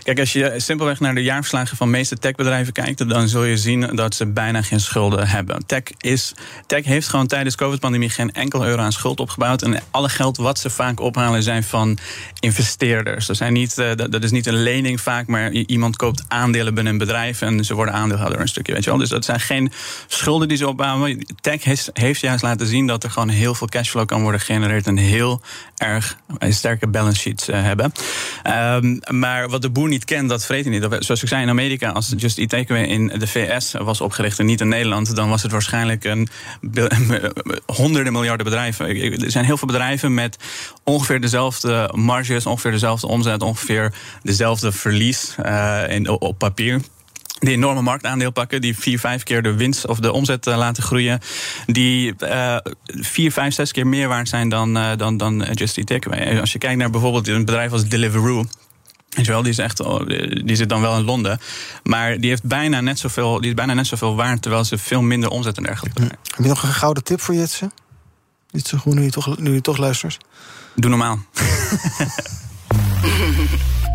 [0.02, 3.56] kijk, als je simpelweg naar de jaarverslagen van de meeste techbedrijven kijkt, dan zul je
[3.56, 5.66] zien dat ze bijna geen schulden hebben.
[5.66, 6.34] Tech, is,
[6.66, 9.62] tech heeft gewoon tijdens de COVID-pandemie geen enkel euro aan schuld opgebouwd.
[9.62, 11.98] En alle geld wat ze vaak ophalen zijn van
[12.40, 13.26] investeerders.
[13.26, 16.74] Dat, zijn niet, uh, dat, dat, is niet een lening vaak, maar iemand koopt aandelen
[16.74, 18.72] binnen een bedrijf en ze worden aandeelhouder een stukje.
[18.72, 18.98] Weet je wel.
[18.98, 19.72] Dus dat zijn geen
[20.06, 21.26] schulden die ze opbouwen.
[21.40, 24.61] Tech heeft, heeft juist laten zien dat er gewoon heel veel cashflow kan worden gegenereerd
[24.62, 25.40] genereert een heel
[25.76, 26.16] erg
[26.48, 27.92] sterke balance sheets uh, hebben.
[28.46, 31.04] Um, maar wat de boer niet kent, dat vreet hij niet.
[31.04, 34.46] Zoals ik zei, in Amerika, als Just Eat Takeaway in de VS was opgericht en
[34.46, 36.28] niet in Nederland, dan was het waarschijnlijk een
[37.76, 38.86] honderden miljarden bedrijven.
[39.22, 40.36] Er zijn heel veel bedrijven met
[40.84, 43.92] ongeveer dezelfde marges, ongeveer dezelfde omzet, ongeveer
[44.22, 46.80] dezelfde verlies uh, in, op papier
[47.42, 50.82] die enorme marktaandeel pakken, die vier, vijf keer de winst of de omzet uh, laten
[50.82, 51.20] groeien,
[51.66, 55.86] die uh, vier, vijf, zes keer meer waard zijn dan, uh, dan, dan Just Eat
[55.86, 56.40] Takeaway.
[56.40, 58.44] Als je kijkt naar bijvoorbeeld een bedrijf als Deliveroo.
[59.22, 59.82] Wel, die, is echt,
[60.46, 61.40] die zit dan wel in Londen.
[61.82, 65.02] Maar die, heeft bijna net zoveel, die is bijna net zoveel waard, terwijl ze veel
[65.02, 66.02] minder omzet en dergelijke.
[66.02, 66.08] Hm.
[66.08, 67.70] Heb je nog een gouden tip voor Jitse?
[68.50, 70.18] Niet zo goed nu je toch, nu je toch luistert.
[70.74, 71.18] Doe normaal.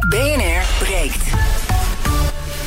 [0.10, 1.24] BNR breekt.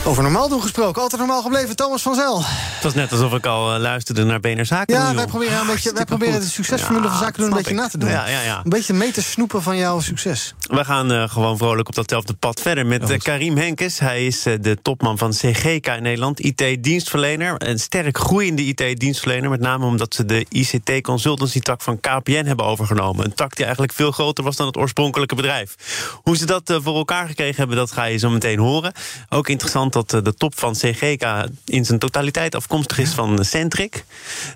[0.04, 2.42] Over normaal doen gesproken, altijd normaal gebleven, Thomas van Zel.
[2.44, 5.66] Het was net alsof ik al uh, luisterde naar BNR Zaken Ja, wij proberen, een
[5.66, 8.08] beetje, wij proberen het succesformule ja, van Zaken doen een beetje na te doen.
[8.08, 8.60] Ja, ja, ja.
[8.64, 10.54] Een beetje mee te snoepen van jouw succes.
[10.60, 13.98] We gaan uh, gewoon vrolijk op datzelfde pad verder met uh, Karim Henkes.
[13.98, 17.54] Hij is de topman van CGK in Nederland, IT-dienstverlener.
[17.58, 23.24] Een sterk groeiende IT-dienstverlener, met name omdat ze de ICT-consultancy-tak van KPN hebben overgenomen.
[23.24, 25.74] Een tak die eigenlijk veel groter was dan het oorspronkelijke bedrijf.
[26.22, 28.92] Hoe ze dat voor elkaar gekregen hebben, dat ga je zo meteen horen.
[29.28, 34.04] Ook interessant dat eh, de top van CGK in zijn totaliteit afkomstig is van Centric.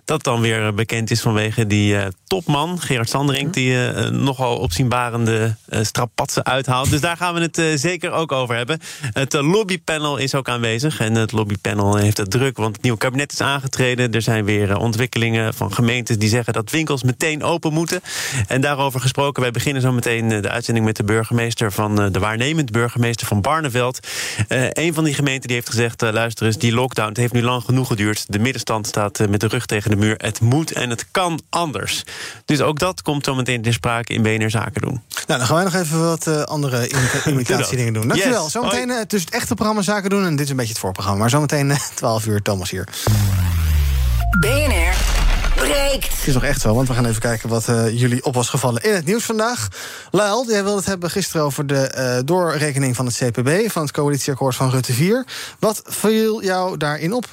[0.04, 3.76] Dat dan weer bekend is vanwege die uh, topman, Gerard Sanderink, die
[4.10, 6.90] nogal opzienbarende strapatsen uithaalt.
[6.90, 8.80] Dus daar gaan we het zeker ook over hebben.
[9.12, 11.00] Het lobbypanel is ook aanwezig.
[11.00, 14.12] En het lobbypanel heeft het druk, want het nieuwe kabinet is aangetreden.
[14.12, 18.00] Er zijn weer ontwikkelingen van gemeentes die zeggen dat winkels meteen open moeten.
[18.48, 22.70] En daarover gesproken, wij beginnen zo meteen de uitzending met de burgemeester van de waarnemend
[22.70, 23.98] burgemeester van Barneveld.
[24.48, 26.02] een van die gemeente die heeft gezegd...
[26.02, 28.24] Uh, luister eens, die lockdown het heeft nu lang genoeg geduurd.
[28.28, 30.14] De middenstand staat uh, met de rug tegen de muur.
[30.16, 32.04] Het moet en het kan anders.
[32.44, 35.02] Dus ook dat komt zo meteen in sprake in BNR Zaken doen.
[35.26, 36.90] Nou, dan gaan wij nog even wat uh, andere
[37.26, 38.08] imitatiedingen doen.
[38.08, 38.42] Dankjewel.
[38.42, 38.52] Yes.
[38.52, 40.24] Zometeen uh, tussen het echte programma Zaken doen...
[40.24, 41.20] en dit is een beetje het voorprogramma.
[41.20, 42.88] Maar zometeen 12 uur, Thomas hier.
[44.40, 45.13] BNR
[46.02, 48.48] Het is nog echt zo, want we gaan even kijken wat uh, jullie op was
[48.48, 49.68] gevallen in het nieuws vandaag.
[50.10, 53.70] Lael, jij wilde het hebben gisteren over de uh, doorrekening van het CPB...
[53.70, 55.26] van het coalitieakkoord van Rutte 4.
[55.58, 57.26] Wat viel jou daarin op?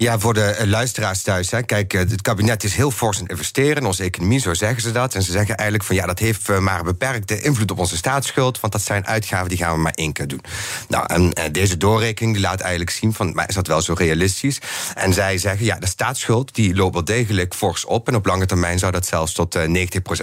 [0.00, 1.50] Ja, voor de uh, luisteraars thuis.
[1.50, 1.62] Hè.
[1.62, 4.92] Kijk, uh, het kabinet is heel fors aan investeren in onze economie, zo zeggen ze
[4.92, 5.14] dat.
[5.14, 7.96] En ze zeggen eigenlijk van ja, dat heeft uh, maar een beperkte invloed op onze
[7.96, 10.40] staatsschuld, want dat zijn uitgaven die gaan we maar één keer doen.
[10.88, 14.58] Nou, en deze doorrekening die laat eigenlijk zien van, maar is dat wel zo realistisch?
[14.94, 18.46] En zij zeggen ja, de staatsschuld die loopt wel degelijk fors op en op lange
[18.46, 19.62] termijn zou dat zelfs tot 90%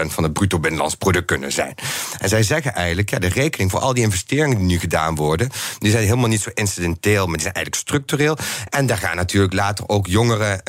[0.07, 1.75] van het bruto binnenlands product kunnen zijn.
[2.17, 5.49] En zij zeggen eigenlijk, ja, de rekening voor al die investeringen die nu gedaan worden,
[5.77, 8.37] die zijn helemaal niet zo incidenteel, maar die zijn eigenlijk structureel.
[8.69, 10.63] En daar gaan natuurlijk later ook jongeren uh,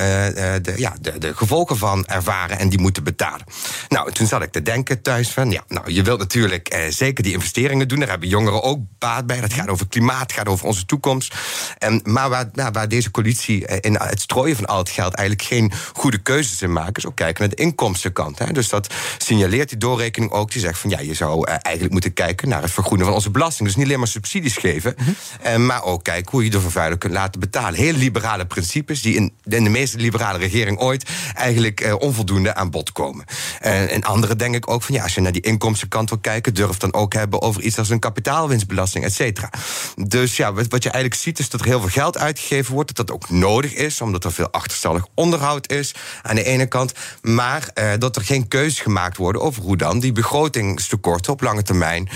[0.62, 3.46] de, ja, de, de, gevolgen van ervaren en die moeten betalen.
[3.88, 7.22] Nou, toen zat ik te denken thuis van, ja, nou, je wilt natuurlijk uh, zeker
[7.22, 7.98] die investeringen doen.
[7.98, 9.40] Daar hebben jongeren ook baat bij.
[9.40, 11.34] Dat gaat over klimaat, gaat over onze toekomst.
[11.78, 15.48] En, maar waar, nou, waar deze coalitie in het strooien van al het geld eigenlijk
[15.48, 18.38] geen goede keuzes in maken, is ook kijken naar de inkomstenkant.
[18.38, 18.52] Hè.
[18.52, 20.50] Dus dat signaleert die doorrekening ook.
[20.50, 23.68] Die zegt van ja, je zou eigenlijk moeten kijken naar het vergroenen van onze belasting.
[23.68, 25.66] Dus niet alleen maar subsidies geven, mm -hmm.
[25.66, 27.78] maar ook kijken hoe je de vervuiler kunt laten betalen.
[27.78, 32.92] Heel liberale principes die in, de meest liberale regering ooit eigenlijk uh, onvoldoende aan bod
[32.92, 33.24] komen.
[33.64, 36.54] Uh, en anderen denk ik ook van ja, als je naar die inkomstenkant wil kijken,
[36.54, 39.50] durf dan ook hebben over iets als een kapitaalwinstbelasting, et cetera.
[39.96, 42.96] Dus ja, wat, wat je eigenlijk ziet is dat er heel veel geld uitgegeven wordt,
[42.96, 46.92] dat dat ook nodig is, omdat er veel achterstallig onderhoud is aan de ene kant,
[47.22, 51.62] maar uh, dat er geen keuzes gemaakt worden over hoe dan die begrotingstekorten op lange
[51.62, 52.08] termijn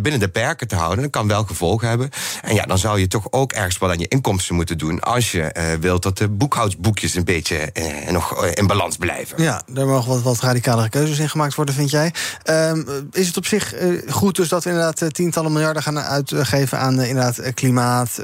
[0.00, 1.02] binnen de perken te houden.
[1.02, 2.10] Dat kan wel gevolgen hebben.
[2.42, 5.30] En ja, dan zou je toch ook ergens wel aan je inkomsten moeten doen als
[5.32, 7.72] je wilt dat de boekhoudsboekjes een beetje
[8.10, 9.42] nog in balans blijven.
[9.42, 12.12] Ja, daar mogen wat, wat radicalere keuzes in gemaakt worden, vind jij.
[12.50, 15.98] Um, is het op zich uh, goed dus dat we inderdaad uh, tientallen miljarden gaan
[15.98, 18.20] uitgeven aan inderdaad klimaat,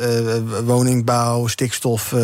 [0.65, 2.15] woningbouw, stikstof,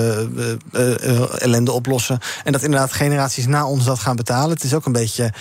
[1.39, 2.19] ellende oplossen.
[2.45, 4.51] En dat inderdaad generaties na ons dat gaan betalen.
[4.51, 5.33] Het is ook een beetje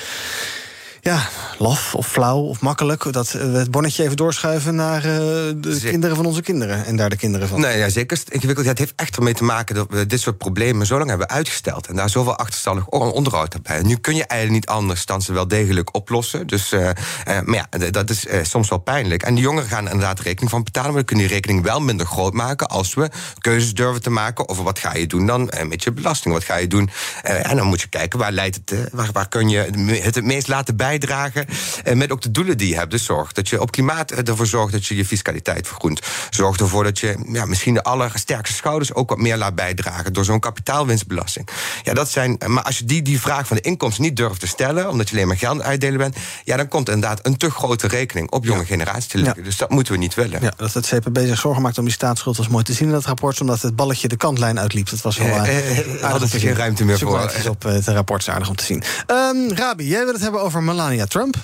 [1.07, 3.13] ja, laf of flauw of makkelijk.
[3.13, 5.11] Dat we het bonnetje even doorschuiven naar uh,
[5.55, 6.85] de kinderen van onze kinderen.
[6.85, 7.59] En daar de kinderen van.
[7.59, 8.21] Nee, ja, zeker.
[8.29, 8.65] Ingewikkeld.
[8.65, 11.29] Ja, het heeft echt ermee te maken dat we dit soort problemen zo lang hebben
[11.29, 11.87] uitgesteld.
[11.87, 13.87] En daar zoveel achterstallig onderhoud hebben.
[13.87, 16.47] Nu kun je eigenlijk niet anders dan ze wel degelijk oplossen.
[16.47, 16.89] Dus, uh, uh,
[17.25, 19.23] maar ja, dat is soms wel pijnlijk.
[19.23, 20.91] En de jongeren gaan inderdaad rekening van betalen.
[20.91, 24.49] Maar we kunnen die rekening wel minder groot maken als we keuzes durven te maken
[24.49, 26.33] over wat ga je doen dan met je belasting.
[26.33, 26.89] Wat ga je doen?
[27.21, 29.57] en dan moet je kijken waar leidt het, waar, waar kun je
[30.01, 31.45] het het meest laten bijdragen bijdragen.
[31.83, 32.91] En met ook de doelen die je hebt.
[32.91, 35.99] Dus zorg dat je op klimaat ervoor zorgt dat je je fiscaliteit vergroent.
[36.29, 40.13] Zorg ervoor dat je ja, misschien de allersterkste schouders ook wat meer laat bijdragen.
[40.13, 41.47] Door zo'n kapitaalwinstbelasting.
[41.83, 42.37] Ja, dat zijn.
[42.45, 44.89] Maar als je die, die vraag van de inkomsten niet durft te stellen.
[44.89, 46.15] omdat je alleen maar geld uitdelen bent.
[46.43, 49.43] ja, dan komt inderdaad een te grote rekening op jonge generaties te liggen.
[49.43, 50.41] Dus dat moeten we niet willen.
[50.41, 52.93] Ja, dat het CPB zich zorgen maakt om die staatsschuld was mooi te zien in
[52.93, 53.41] dat rapport.
[53.41, 54.89] omdat het balletje de kantlijn uitliep.
[54.89, 55.27] Dat was wel.
[55.27, 57.31] Eh, eh, hadden ze geen ruimte meer voor.
[57.49, 58.83] op het rapport is aardig om te zien.
[59.07, 61.35] Um, Rabi, jij wil het hebben over Melania Trump.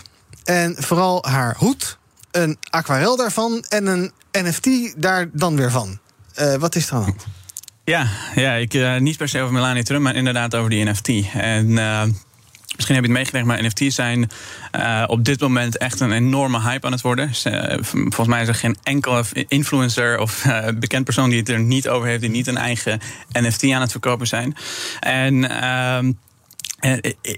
[0.43, 1.97] En vooral haar hoed,
[2.31, 5.99] een aquarel daarvan en een NFT daar dan weer van.
[6.39, 7.15] Uh, wat is er aan
[7.84, 11.09] Ja, ja ik, uh, niet per se over Melania Trump, maar inderdaad over die NFT.
[11.34, 12.03] En uh,
[12.75, 14.29] Misschien heb je het meegekregen, maar NFT's zijn
[15.07, 17.31] op dit moment echt een enorme hype aan het worden.
[17.81, 22.07] volgens mij is er geen enkele influencer of bekend persoon die het er niet over
[22.07, 22.99] heeft, die niet een eigen
[23.31, 24.55] NFT aan het verkopen zijn.
[24.99, 26.17] En.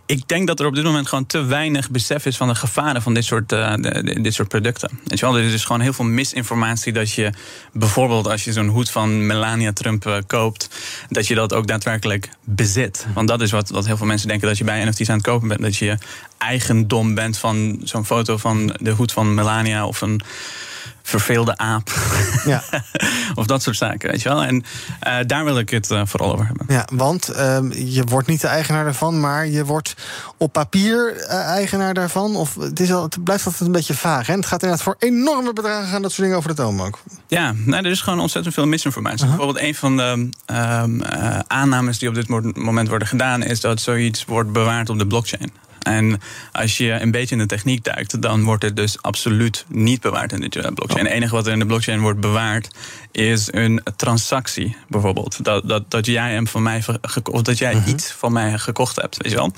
[0.06, 3.02] Ik denk dat er op dit moment gewoon te weinig besef is van de gevaren
[3.02, 3.74] van dit soort, uh,
[4.22, 5.00] dit soort producten.
[5.04, 7.32] Weet je wel, er is gewoon heel veel misinformatie dat je
[7.74, 10.70] bijvoorbeeld als je zo'n hoed van Melania Trump uh, koopt,
[11.10, 13.06] dat je dat ook daadwerkelijk bezit.
[13.14, 15.26] Want dat is wat, wat heel veel mensen denken dat je bij NFT's aan het
[15.26, 15.62] kopen bent.
[15.62, 15.98] Dat je
[16.38, 20.22] eigendom bent van zo'n foto van de hoed van Melania of een
[21.06, 21.90] verveelde aap.
[22.46, 22.64] Ja.
[23.36, 24.44] of dat soort zaken, weet je wel.
[24.44, 24.56] En
[25.08, 26.66] uh, daar wil ik het uh, vooral over hebben.
[26.70, 29.96] Ja, want uh, je wordt niet de eigenaar daarvan, maar je wordt
[30.38, 32.36] op papier eh, eigenaar daarvan.
[32.36, 34.28] Of het, is al, het blijft altijd een beetje vaag.
[34.28, 34.34] Hè?
[34.34, 36.98] Het gaat inderdaad voor enorme bedragen gaan, dat soort dingen over de toonbank.
[37.28, 39.26] Ja, nou, er is gewoon ontzettend veel misinformatie.
[39.26, 39.36] -huh.
[39.36, 41.04] Bijvoorbeeld een van de um,
[41.48, 45.52] aannames die op dit moment worden gedaan, is dat zoiets wordt bewaard op de blockchain.
[45.86, 46.22] En
[46.52, 50.32] als je een beetje in de techniek duikt, dan wordt het dus absoluut niet bewaard
[50.32, 51.06] in de blockchain.
[51.06, 52.68] Het enige wat er in de blockchain wordt bewaard,
[53.12, 55.44] is een transactie, bijvoorbeeld.
[55.44, 56.84] Dat, dat, dat jij hem van mij
[57.24, 57.90] of dat jij mhm.
[57.90, 59.52] iets van mij gekocht hebt, weet je wel.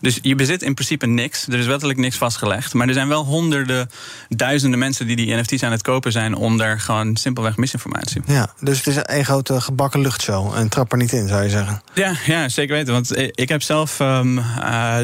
[0.00, 1.46] Dus je bezit in principe niks.
[1.46, 2.74] Er is wettelijk niks vastgelegd.
[2.74, 3.90] Maar er zijn wel honderden,
[4.28, 8.22] duizenden mensen die die NFT's aan het kopen zijn onder gewoon simpelweg misinformatie.
[8.26, 10.54] Ja, dus het is een grote gebakken luchtshow.
[10.54, 11.82] En trap er niet in, zou je zeggen.
[11.94, 12.92] Ja, ja zeker weten.
[12.92, 14.98] Want ik heb zelf, um, uh,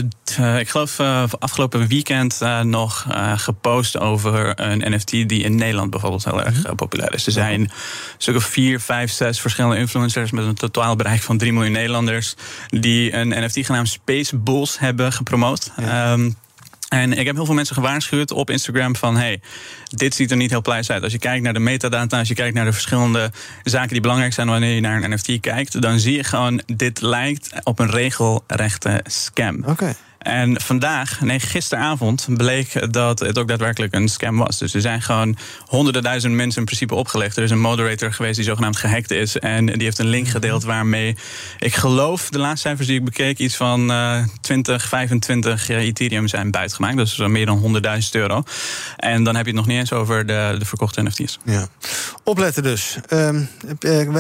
[0.61, 6.25] ik geloof uh, afgelopen weekend uh, nog gepost over een NFT die in Nederland bijvoorbeeld
[6.25, 6.75] heel erg mhm.
[6.75, 7.27] populair is.
[7.27, 7.71] Er zijn
[8.19, 12.35] stuk vier, vijf, zes verschillende influencers met een totaal bereik van 3 miljoen Nederlanders
[12.69, 15.71] die een NFT genaamd Space Bulls hebben gepromoot.
[15.79, 16.37] Um,
[16.91, 19.17] en ik heb heel veel mensen gewaarschuwd op Instagram van...
[19.17, 19.41] hey,
[19.89, 21.03] dit ziet er niet heel pluis uit.
[21.03, 23.31] Als je kijkt naar de metadata, als je kijkt naar de verschillende
[23.63, 24.47] zaken die belangrijk zijn...
[24.47, 26.63] wanneer je naar een NFT kijkt, dan zie je gewoon...
[26.67, 29.65] dit lijkt op een regelrechte scam.
[29.65, 29.95] Oké.
[30.21, 34.59] En vandaag, nee, gisteravond, bleek dat het ook daadwerkelijk een scam was.
[34.59, 37.37] Dus er zijn gewoon honderden duizenden mensen in principe opgelegd.
[37.37, 39.39] Er is een moderator geweest die zogenaamd gehackt is.
[39.39, 41.17] En die heeft een link gedeeld waarmee,
[41.59, 46.51] ik geloof, de laatste cijfers die ik bekeek, iets van uh, 20, 25 Ethereum zijn
[46.51, 46.97] buitgemaakt.
[46.97, 48.43] Dus meer dan 100.000 euro.
[48.97, 51.39] En dan heb je het nog niet eens over de, de verkochte NFT's.
[51.45, 51.67] Ja.
[52.25, 52.99] Opletten dus.
[53.11, 53.49] Um,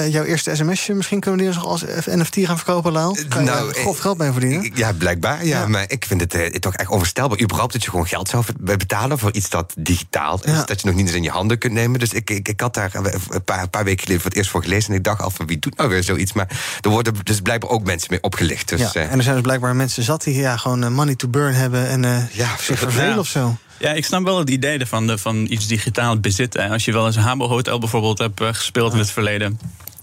[0.09, 3.16] jouw eerste sms'je, misschien kunnen we die als NFT gaan verkopen, Laal?
[3.28, 4.70] Kan nou, je grof geld mee verdienen?
[4.74, 5.46] Ja, blijkbaar.
[5.46, 5.66] Ja, ja.
[5.66, 7.41] maar ik vind het eh, toch echt onvoorstelbaar.
[7.41, 10.64] Überhaupt dat je gewoon geld zou betalen voor iets dat digitaal is.
[10.66, 12.01] Dat je nog niet eens in je handen kunt nemen.
[12.01, 14.62] Dus ik, ik, ik had daar een paar, paar, weken geleden voor het eerst voor
[14.62, 14.91] gelezen.
[14.91, 16.32] En ik dacht al van wie doet nou weer zoiets.
[16.32, 18.68] Maar er worden dus blijkbaar ook mensen mee opgelicht.
[18.68, 21.14] Dus, ja, eh, en er zijn dus blijkbaar mensen zat die ja, gewoon eh, money
[21.14, 21.88] to burn hebben.
[21.88, 23.57] En uh, ja, zich vervelen of zo.
[23.78, 26.70] Ja, ik snap wel het idee ervan, van iets digitaal bezitten.
[26.70, 29.59] Als je wel eens een Habbo Hotel bijvoorbeeld hebt gespeeld in het verleden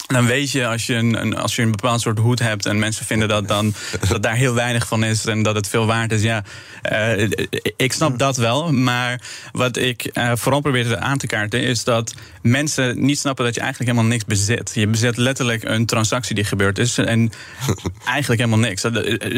[0.08, 2.80] dan weet je als je een, een, als je een bepaald soort hoed hebt en
[2.80, 3.74] mensen vinden dat dan
[4.10, 6.22] dat daar heel weinig van is en dat het veel waard is.
[6.22, 6.44] Ja,
[6.92, 7.30] uh,
[7.76, 8.72] ik snap dat wel.
[8.72, 13.56] Maar wat ik uh, vooral probeer aan te kaarten is dat mensen niet snappen dat
[13.56, 14.72] je eigenlijk helemaal niks bezit.
[14.74, 17.32] Je bezit letterlijk een transactie die gebeurd is en
[18.06, 18.86] eigenlijk helemaal niks.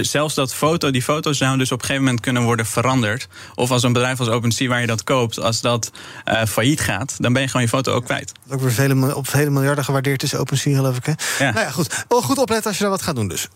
[0.10, 3.28] Zelfs dat foto, die foto's zouden dus op een gegeven moment kunnen worden veranderd.
[3.56, 5.92] Of als een bedrijf als OpenSea waar je dat koopt, als dat
[6.26, 8.32] uh, failliet gaat, dan ben je gewoon je foto ook kwijt.
[8.50, 11.06] Ook weer vele, op vele miljarden gewaardeerd is OpenSea geloof ik.
[11.06, 11.46] Hè?
[11.46, 11.52] Ja.
[11.52, 12.06] Nou ja, goed.
[12.10, 13.48] Goed opletten als je daar wat gaat doen dus.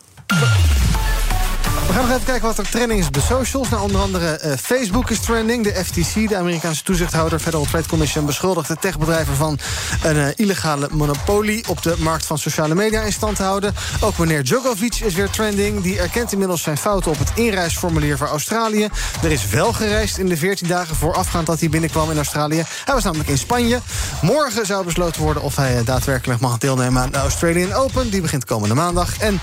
[1.88, 3.70] We gaan nog even kijken wat er trending is op de socials.
[3.70, 5.64] Nou, onder andere uh, Facebook is trending.
[5.64, 8.26] De FTC, de Amerikaanse toezichthouder, Federal Trade Commission...
[8.26, 9.60] beschuldigt de techbedrijven van
[10.04, 11.68] een uh, illegale monopolie...
[11.68, 13.74] op de markt van sociale media in stand te houden.
[14.02, 15.82] Ook meneer Djokovic is weer trending.
[15.82, 18.88] Die erkent inmiddels zijn fouten op het inreisformulier voor Australië.
[19.24, 22.64] Er is wel gereisd in de 14 dagen voorafgaand dat hij binnenkwam in Australië.
[22.86, 23.80] Hij was namelijk in Spanje.
[24.22, 28.10] Morgen zou besloten worden of hij uh, daadwerkelijk mag deelnemen aan de Australian Open.
[28.10, 29.18] Die begint komende maandag.
[29.18, 29.40] En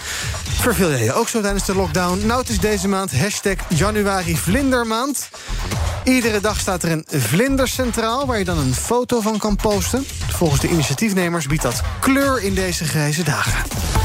[0.60, 2.26] verveel jij je ook zo tijdens de lockdown?
[2.30, 5.28] Nou, het is deze maand hashtag januari vlindermaand.
[6.04, 8.26] Iedere dag staat er een vlinder centraal...
[8.26, 10.04] waar je dan een foto van kan posten.
[10.28, 13.99] Volgens de initiatiefnemers biedt dat kleur in deze grijze dagen.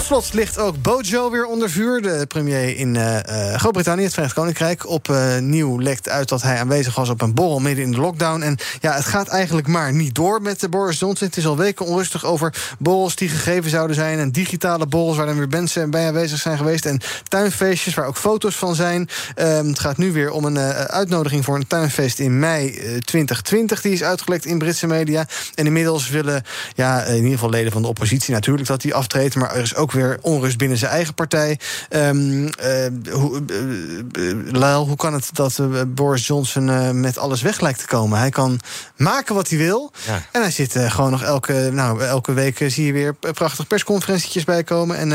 [0.00, 2.02] Tot slot ligt ook Bojo weer onder vuur.
[2.02, 3.16] De premier in uh,
[3.54, 4.88] Groot-Brittannië, het Verenigd Koninkrijk.
[4.88, 8.42] Opnieuw uh, lekt uit dat hij aanwezig was op een borrel midden in de lockdown.
[8.42, 11.26] En ja, het gaat eigenlijk maar niet door met de Boris Johnson.
[11.26, 14.18] Het is al weken onrustig over borrels die gegeven zouden zijn.
[14.18, 16.86] En digitale borrels waar dan weer mensen bij aanwezig zijn geweest.
[16.86, 19.08] En tuinfeestjes waar ook foto's van zijn.
[19.36, 22.70] Um, het gaat nu weer om een uitnodiging voor een tuinfeest in mei
[23.00, 23.80] 2020.
[23.80, 25.26] Die is uitgelekt in Britse media.
[25.54, 26.42] En inmiddels willen
[26.74, 29.34] ja, in ieder geval leden van de oppositie natuurlijk dat die aftreedt.
[29.34, 31.58] Maar er is ook weer onrust binnen zijn eigen partij.
[31.90, 32.48] Um,
[33.10, 35.60] hoe, uh, Lyle, hoe kan het dat
[35.94, 38.18] Boris Johnson met alles weg lijkt te komen?
[38.18, 38.60] Hij kan
[38.96, 39.92] maken wat hij wil.
[40.06, 40.22] Ja.
[40.32, 44.96] En hij zit gewoon nog elke, nou, elke week zie je weer prachtig persconferentietjes bijkomen.
[44.96, 45.10] En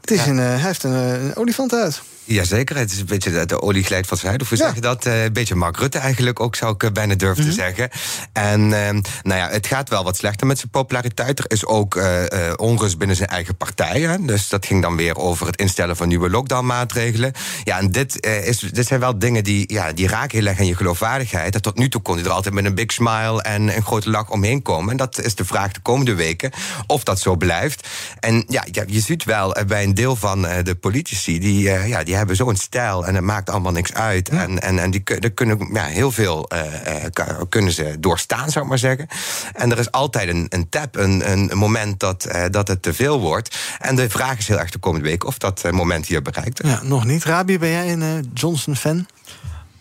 [0.00, 0.30] het is ja.
[0.30, 2.02] een, hij heeft een, een olifant uit.
[2.34, 4.40] Jazeker, het is een beetje de, de olie glijdt van zijn.
[4.40, 4.64] Of hoe ja.
[4.64, 5.06] zeg je dat?
[5.06, 7.58] Uh, een beetje Mark Rutte eigenlijk ook, zou ik bijna durven mm -hmm.
[7.58, 7.90] te zeggen.
[8.32, 11.38] En uh, nou ja, het gaat wel wat slechter met zijn populariteit.
[11.38, 12.22] Er is ook uh,
[12.56, 14.00] onrust binnen zijn eigen partij.
[14.00, 14.24] Hè?
[14.24, 17.32] Dus dat ging dan weer over het instellen van nieuwe lockdown-maatregelen.
[17.70, 20.66] Ja, en dit, is, dit zijn wel dingen die, ja, die raken heel erg aan
[20.66, 21.54] je geloofwaardigheid.
[21.54, 24.10] En tot nu toe kon hij er altijd met een big smile en een grote
[24.10, 24.90] lach omheen komen.
[24.90, 26.50] En dat is de vraag de komende weken
[26.86, 27.88] of dat zo blijft.
[28.20, 32.36] En ja, je ziet wel bij een deel van de politici, die, ja, die hebben
[32.36, 34.28] zo'n stijl en het maakt allemaal niks uit.
[34.32, 34.42] Ja.
[34.42, 35.02] En, en, en die,
[35.34, 39.06] kunnen ja, heel veel uh, kunnen ze doorstaan, zou ik maar zeggen.
[39.52, 42.94] En er is altijd een, een tap, een, een moment dat, uh, dat het te
[42.94, 43.56] veel wordt.
[43.78, 46.60] En de vraag is heel erg de komende week of dat moment hier bereikt.
[46.64, 47.24] Ja, nog niet.
[47.24, 49.06] Rabi, ben jij een Johnson-fan?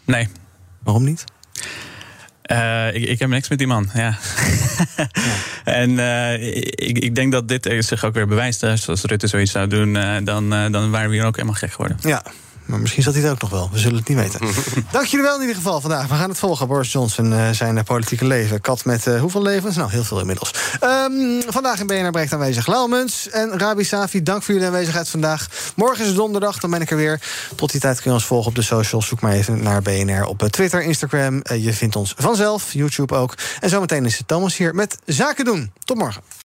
[0.05, 0.27] Nee.
[0.83, 1.23] Waarom niet?
[2.51, 4.17] Uh, ik, ik heb niks met die man, ja.
[4.97, 5.07] ja.
[5.63, 6.33] en uh,
[6.71, 8.63] ik, ik denk dat dit zich ook weer bewijst.
[8.63, 11.97] Als Rutte zoiets zou doen, uh, dan, dan waren we hier ook helemaal gek geworden.
[12.01, 12.23] Ja,
[12.69, 13.69] maar misschien zat hij het ook nog wel.
[13.71, 14.39] We zullen het niet weten.
[14.91, 16.07] Dank jullie wel in ieder geval vandaag.
[16.07, 16.67] We gaan het volgen.
[16.67, 18.61] Boris Johnson, uh, zijn politieke leven.
[18.61, 19.75] Kat met uh, hoeveel levens?
[19.75, 20.53] Nou, heel veel inmiddels.
[20.83, 24.23] Um, vandaag in BNR Breekt aanwezig Lauwmuns en Rabi Safi.
[24.23, 25.47] Dank voor jullie aanwezigheid vandaag.
[25.75, 27.21] Morgen is het donderdag, dan ben ik er weer.
[27.55, 29.07] Tot die tijd kun je ons volgen op de socials.
[29.07, 31.41] Zoek maar even naar BNR op Twitter, Instagram.
[31.51, 33.37] Uh, je vindt ons vanzelf, YouTube ook.
[33.59, 35.71] En zometeen is het Thomas hier met Zaken doen.
[35.83, 36.48] Tot morgen.